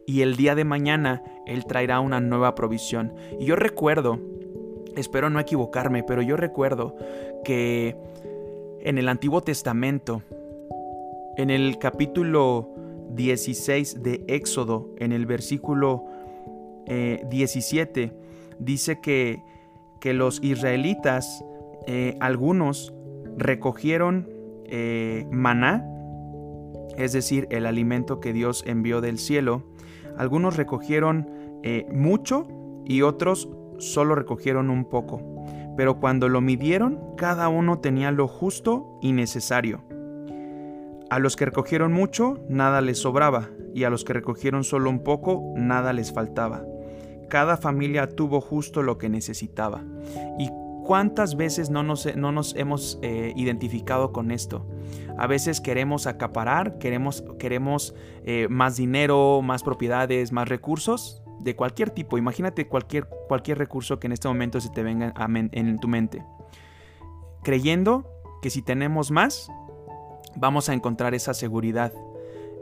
Y 0.06 0.22
el 0.22 0.36
día 0.36 0.54
de 0.54 0.64
mañana 0.64 1.22
Él 1.46 1.64
traerá 1.66 2.00
una 2.00 2.20
nueva 2.20 2.54
provisión. 2.54 3.14
Y 3.38 3.46
yo 3.46 3.56
recuerdo, 3.56 4.18
espero 4.96 5.30
no 5.30 5.40
equivocarme, 5.40 6.02
pero 6.02 6.22
yo 6.22 6.36
recuerdo 6.36 6.96
que 7.44 7.96
en 8.80 8.98
el 8.98 9.08
Antiguo 9.08 9.42
Testamento, 9.42 10.22
en 11.36 11.50
el 11.50 11.78
capítulo 11.78 12.68
16 13.10 14.02
de 14.02 14.24
Éxodo, 14.28 14.90
en 14.98 15.12
el 15.12 15.26
versículo 15.26 16.04
17, 16.86 18.02
eh, 18.02 18.12
dice 18.58 19.00
que 19.00 19.42
que 20.00 20.14
los 20.14 20.42
israelitas, 20.42 21.44
eh, 21.86 22.16
algunos 22.20 22.94
recogieron 23.36 24.28
eh, 24.64 25.26
maná, 25.30 25.84
es 26.96 27.12
decir, 27.12 27.46
el 27.50 27.66
alimento 27.66 28.20
que 28.20 28.32
Dios 28.32 28.64
envió 28.66 29.00
del 29.00 29.18
cielo. 29.18 29.62
Algunos 30.16 30.56
recogieron 30.56 31.30
eh, 31.62 31.86
mucho 31.92 32.48
y 32.84 33.02
otros 33.02 33.48
solo 33.78 34.14
recogieron 34.14 34.70
un 34.70 34.84
poco. 34.84 35.22
Pero 35.76 36.00
cuando 36.00 36.28
lo 36.28 36.40
midieron, 36.40 37.00
cada 37.16 37.48
uno 37.48 37.78
tenía 37.78 38.10
lo 38.10 38.26
justo 38.26 38.98
y 39.00 39.12
necesario. 39.12 39.84
A 41.08 41.20
los 41.20 41.36
que 41.36 41.46
recogieron 41.46 41.92
mucho, 41.92 42.40
nada 42.48 42.80
les 42.80 42.98
sobraba, 42.98 43.48
y 43.74 43.84
a 43.84 43.90
los 43.90 44.04
que 44.04 44.12
recogieron 44.12 44.64
solo 44.64 44.90
un 44.90 45.04
poco, 45.04 45.54
nada 45.56 45.92
les 45.92 46.12
faltaba. 46.12 46.64
Cada 47.28 47.56
familia 47.56 48.08
tuvo 48.08 48.40
justo 48.40 48.82
lo 48.82 48.98
que 48.98 49.08
necesitaba. 49.08 49.82
¿Y 50.38 50.50
cuántas 50.84 51.36
veces 51.36 51.70
no 51.70 51.82
nos, 51.82 52.14
no 52.16 52.32
nos 52.32 52.54
hemos 52.56 52.98
eh, 53.02 53.32
identificado 53.36 54.12
con 54.12 54.30
esto? 54.30 54.66
A 55.18 55.26
veces 55.26 55.60
queremos 55.60 56.06
acaparar, 56.06 56.78
queremos, 56.78 57.24
queremos 57.38 57.94
eh, 58.24 58.46
más 58.48 58.76
dinero, 58.76 59.42
más 59.42 59.62
propiedades, 59.62 60.32
más 60.32 60.48
recursos 60.48 61.22
de 61.40 61.56
cualquier 61.56 61.90
tipo. 61.90 62.18
Imagínate 62.18 62.68
cualquier, 62.68 63.08
cualquier 63.28 63.58
recurso 63.58 63.98
que 63.98 64.06
en 64.06 64.12
este 64.12 64.28
momento 64.28 64.60
se 64.60 64.70
te 64.70 64.82
venga 64.82 65.12
en 65.52 65.78
tu 65.78 65.88
mente. 65.88 66.24
Creyendo 67.42 68.04
que 68.42 68.50
si 68.50 68.62
tenemos 68.62 69.10
más, 69.10 69.50
vamos 70.36 70.68
a 70.68 70.74
encontrar 70.74 71.14
esa 71.14 71.34
seguridad. 71.34 71.92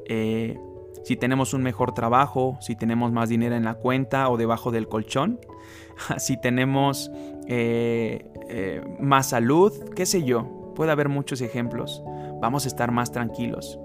Eh, 0.07 0.59
si 1.07 1.15
tenemos 1.15 1.55
un 1.55 1.63
mejor 1.63 1.95
trabajo, 1.95 2.59
si 2.61 2.75
tenemos 2.75 3.13
más 3.13 3.29
dinero 3.29 3.55
en 3.55 3.63
la 3.63 3.75
cuenta 3.75 4.29
o 4.29 4.37
debajo 4.37 4.73
del 4.73 4.89
colchón, 4.89 5.39
si 6.19 6.37
tenemos 6.37 7.13
eh, 7.47 8.29
eh, 8.49 8.83
más 8.99 9.29
salud, 9.29 9.73
qué 9.95 10.05
sé 10.05 10.25
yo, 10.25 10.73
puede 10.75 10.91
haber 10.91 11.09
muchos 11.09 11.43
ejemplos. 11.43 12.03
Vamos 12.41 12.65
a 12.65 12.69
estar 12.69 12.91
más 12.91 13.13
tranquilos. 13.13 13.79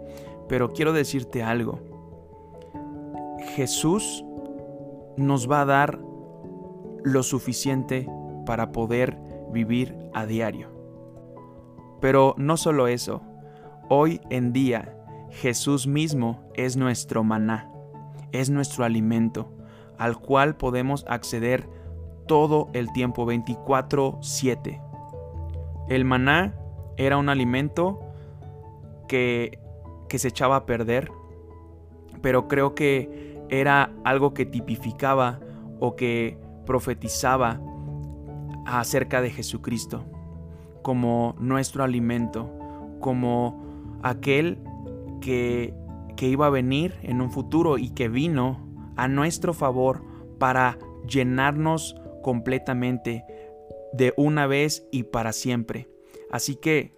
Pero 0.50 0.74
quiero 0.74 0.94
decirte 0.94 1.44
algo. 1.44 1.78
Jesús 3.54 4.26
nos 5.16 5.48
va 5.48 5.62
a 5.62 5.66
dar 5.66 6.00
lo 7.04 7.22
suficiente 7.22 8.10
para 8.48 8.72
poder 8.72 9.20
vivir 9.52 9.96
a 10.16 10.26
diario. 10.26 10.70
Pero 12.00 12.34
no 12.40 12.58
solo 12.58 12.88
eso, 12.88 13.22
hoy 13.90 14.22
en 14.32 14.54
día 14.54 14.98
Jesús 15.32 15.88
mismo 15.88 16.40
es 16.54 16.78
nuestro 16.78 17.24
maná, 17.24 17.72
es 18.32 18.50
nuestro 18.50 18.84
alimento, 18.84 19.52
al 19.98 20.20
cual 20.20 20.56
podemos 20.56 21.06
acceder 21.08 21.68
todo 22.28 22.70
el 22.74 22.92
tiempo 22.92 23.26
24/7. 23.26 24.82
El 25.88 26.06
maná 26.06 26.54
era 26.98 27.18
un 27.18 27.30
alimento 27.30 28.00
que, 29.08 29.60
que 30.10 30.20
se 30.20 30.28
echaba 30.28 30.58
a 30.58 30.66
perder, 30.66 31.12
pero 32.22 32.48
creo 32.48 32.76
que 32.76 33.40
era 33.50 33.92
algo 34.04 34.34
que 34.34 34.46
tipificaba 34.46 35.40
o 35.80 35.96
que 35.96 36.38
profetizaba 36.66 37.60
acerca 38.66 39.22
de 39.22 39.30
Jesucristo 39.30 40.06
como 40.82 41.36
nuestro 41.40 41.84
alimento, 41.84 42.50
como 43.00 43.62
aquel 44.04 44.58
que, 45.22 45.74
iba 46.20 46.46
a 46.46 46.52
venir 46.52 47.00
en 47.02 47.20
un 47.20 47.32
futuro 47.32 47.80
y 47.80 47.90
que 47.90 48.08
vino 48.08 48.94
a 48.96 49.08
nuestro 49.08 49.56
favor 49.56 50.04
para 50.38 50.78
llenarnos 51.08 51.96
completamente 52.22 53.26
de 53.92 54.14
una 54.18 54.46
vez 54.46 54.88
y 54.92 55.02
para 55.04 55.34
siempre. 55.34 55.88
Así 56.30 56.56
que 56.56 56.94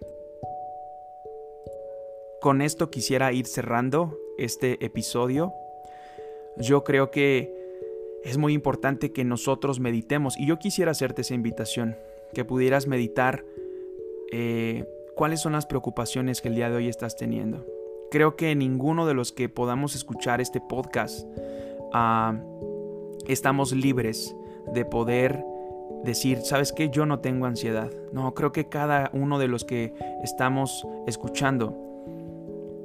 con 2.42 2.60
esto 2.60 2.90
quisiera 2.90 3.32
ir 3.32 3.46
cerrando 3.46 4.18
este 4.36 4.84
episodio. 4.84 5.54
Yo 6.58 6.84
creo 6.84 7.10
que 7.10 7.50
es 8.24 8.36
muy 8.36 8.52
importante 8.52 9.10
que 9.10 9.24
nosotros 9.24 9.80
meditemos 9.80 10.38
y 10.38 10.46
yo 10.46 10.58
quisiera 10.58 10.90
hacerte 10.90 11.22
esa 11.22 11.32
invitación, 11.32 11.96
que 12.34 12.44
pudieras 12.44 12.86
meditar 12.86 13.42
eh, 14.30 14.84
cuáles 15.14 15.40
son 15.40 15.52
las 15.52 15.64
preocupaciones 15.64 16.42
que 16.42 16.48
el 16.48 16.56
día 16.56 16.68
de 16.68 16.76
hoy 16.76 16.88
estás 16.88 17.16
teniendo 17.16 17.64
creo 18.10 18.36
que 18.36 18.54
ninguno 18.54 19.06
de 19.06 19.14
los 19.14 19.32
que 19.32 19.48
podamos 19.48 19.94
escuchar 19.94 20.40
este 20.40 20.60
podcast 20.60 21.26
ah, 21.92 22.34
estamos 23.26 23.72
libres 23.72 24.34
de 24.72 24.84
poder 24.84 25.44
decir, 26.04 26.42
¿sabes 26.42 26.72
qué? 26.72 26.90
Yo 26.90 27.06
no 27.06 27.20
tengo 27.20 27.46
ansiedad. 27.46 27.90
No, 28.12 28.34
creo 28.34 28.52
que 28.52 28.68
cada 28.68 29.10
uno 29.12 29.38
de 29.38 29.48
los 29.48 29.64
que 29.64 29.94
estamos 30.22 30.86
escuchando, 31.06 31.76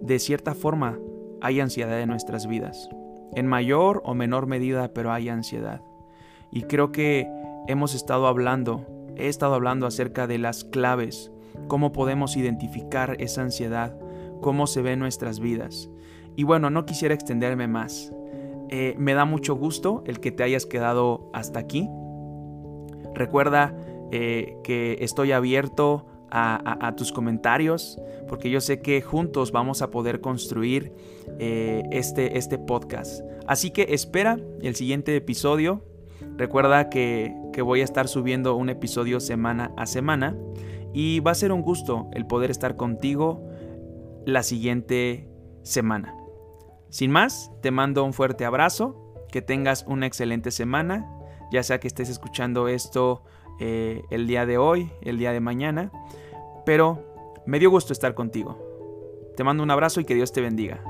de 0.02 0.20
cierta 0.20 0.56
forma, 0.56 0.98
hay 1.42 1.60
ansiedad 1.60 2.00
en 2.00 2.10
nuestras 2.10 2.48
vidas. 2.48 2.90
En 3.36 3.46
mayor 3.46 4.02
o 4.06 4.16
menor 4.16 4.48
medida, 4.48 4.94
pero 4.94 5.12
hay 5.12 5.30
ansiedad. 5.30 5.82
Y 6.52 6.64
creo 6.64 6.92
que 6.92 7.28
hemos 7.68 7.94
estado 7.94 8.28
hablando, 8.28 8.86
he 9.16 9.28
estado 9.28 9.54
hablando 9.54 9.86
acerca 9.86 10.26
de 10.26 10.40
las 10.40 10.64
claves, 10.64 11.32
cómo 11.68 11.92
podemos 11.92 12.38
identificar 12.38 13.18
esa 13.20 13.42
ansiedad, 13.42 13.96
cómo 14.42 14.68
se 14.68 14.82
ve 14.82 14.94
en 14.94 15.00
nuestras 15.00 15.40
vidas. 15.40 15.90
Y 16.36 16.44
bueno, 16.44 16.70
no 16.70 16.86
quisiera 16.86 17.14
extenderme 17.14 17.68
más. 17.68 18.14
Eh, 18.70 18.96
me 18.98 19.14
da 19.14 19.26
mucho 19.26 19.56
gusto 19.56 20.04
el 20.06 20.20
que 20.20 20.32
te 20.32 20.44
hayas 20.44 20.66
quedado 20.66 21.30
hasta 21.34 21.60
aquí. 21.60 21.90
Recuerda 23.16 23.76
eh, 24.12 24.56
que 24.64 24.98
estoy 25.02 25.32
abierto 25.32 26.06
a, 26.32 26.94
tus 26.96 27.12
comentarios, 27.12 28.00
porque 28.28 28.52
yo 28.52 28.62
sé 28.62 28.82
que 28.82 29.02
juntos 29.02 29.52
vamos 29.52 29.82
a 29.82 29.90
poder 29.90 30.22
construir 30.22 30.94
eh, 31.40 31.82
este, 31.92 32.38
este 32.38 32.60
podcast. 32.60 33.24
Así 33.48 33.72
que 33.72 33.88
espera 33.90 34.38
el 34.62 34.76
siguiente 34.76 35.16
episodio. 35.16 35.84
Recuerda 36.38 36.90
que, 36.90 37.36
que 37.52 37.64
voy 37.64 37.82
a 37.82 37.84
estar 37.84 38.08
subiendo 38.08 38.56
un 38.56 38.70
episodio 38.70 39.20
semana 39.20 39.72
a 39.76 39.88
semana 39.88 40.38
y 40.94 41.20
va 41.20 41.32
a 41.32 41.36
ser 41.36 41.52
un 41.52 41.64
gusto 41.64 42.10
el 42.14 42.28
poder 42.28 42.52
estar 42.52 42.76
contigo 42.76 43.49
la 44.34 44.44
siguiente 44.44 45.28
semana. 45.64 46.16
Sin 46.90 47.12
más, 47.12 47.52
te 47.62 47.72
mando 47.72 48.04
un 48.04 48.14
fuerte 48.14 48.46
abrazo, 48.46 49.14
que 49.32 49.42
tengas 49.42 49.86
una 49.88 50.08
excelente 50.08 50.52
semana, 50.52 51.08
ya 51.52 51.64
sea 51.64 51.80
que 51.80 51.88
estés 51.88 52.10
escuchando 52.10 52.68
esto 52.68 53.24
eh, 53.60 54.04
el 54.10 54.28
día 54.28 54.46
de 54.46 54.58
hoy, 54.58 54.92
el 55.02 55.18
día 55.18 55.32
de 55.32 55.40
mañana, 55.40 55.92
pero 56.66 57.04
me 57.46 57.60
dio 57.60 57.70
gusto 57.70 57.94
estar 57.94 58.16
contigo. 58.16 58.58
Te 59.36 59.44
mando 59.44 59.64
un 59.64 59.72
abrazo 59.72 60.02
y 60.02 60.06
que 60.06 60.16
Dios 60.16 60.32
te 60.32 60.42
bendiga. 60.42 60.84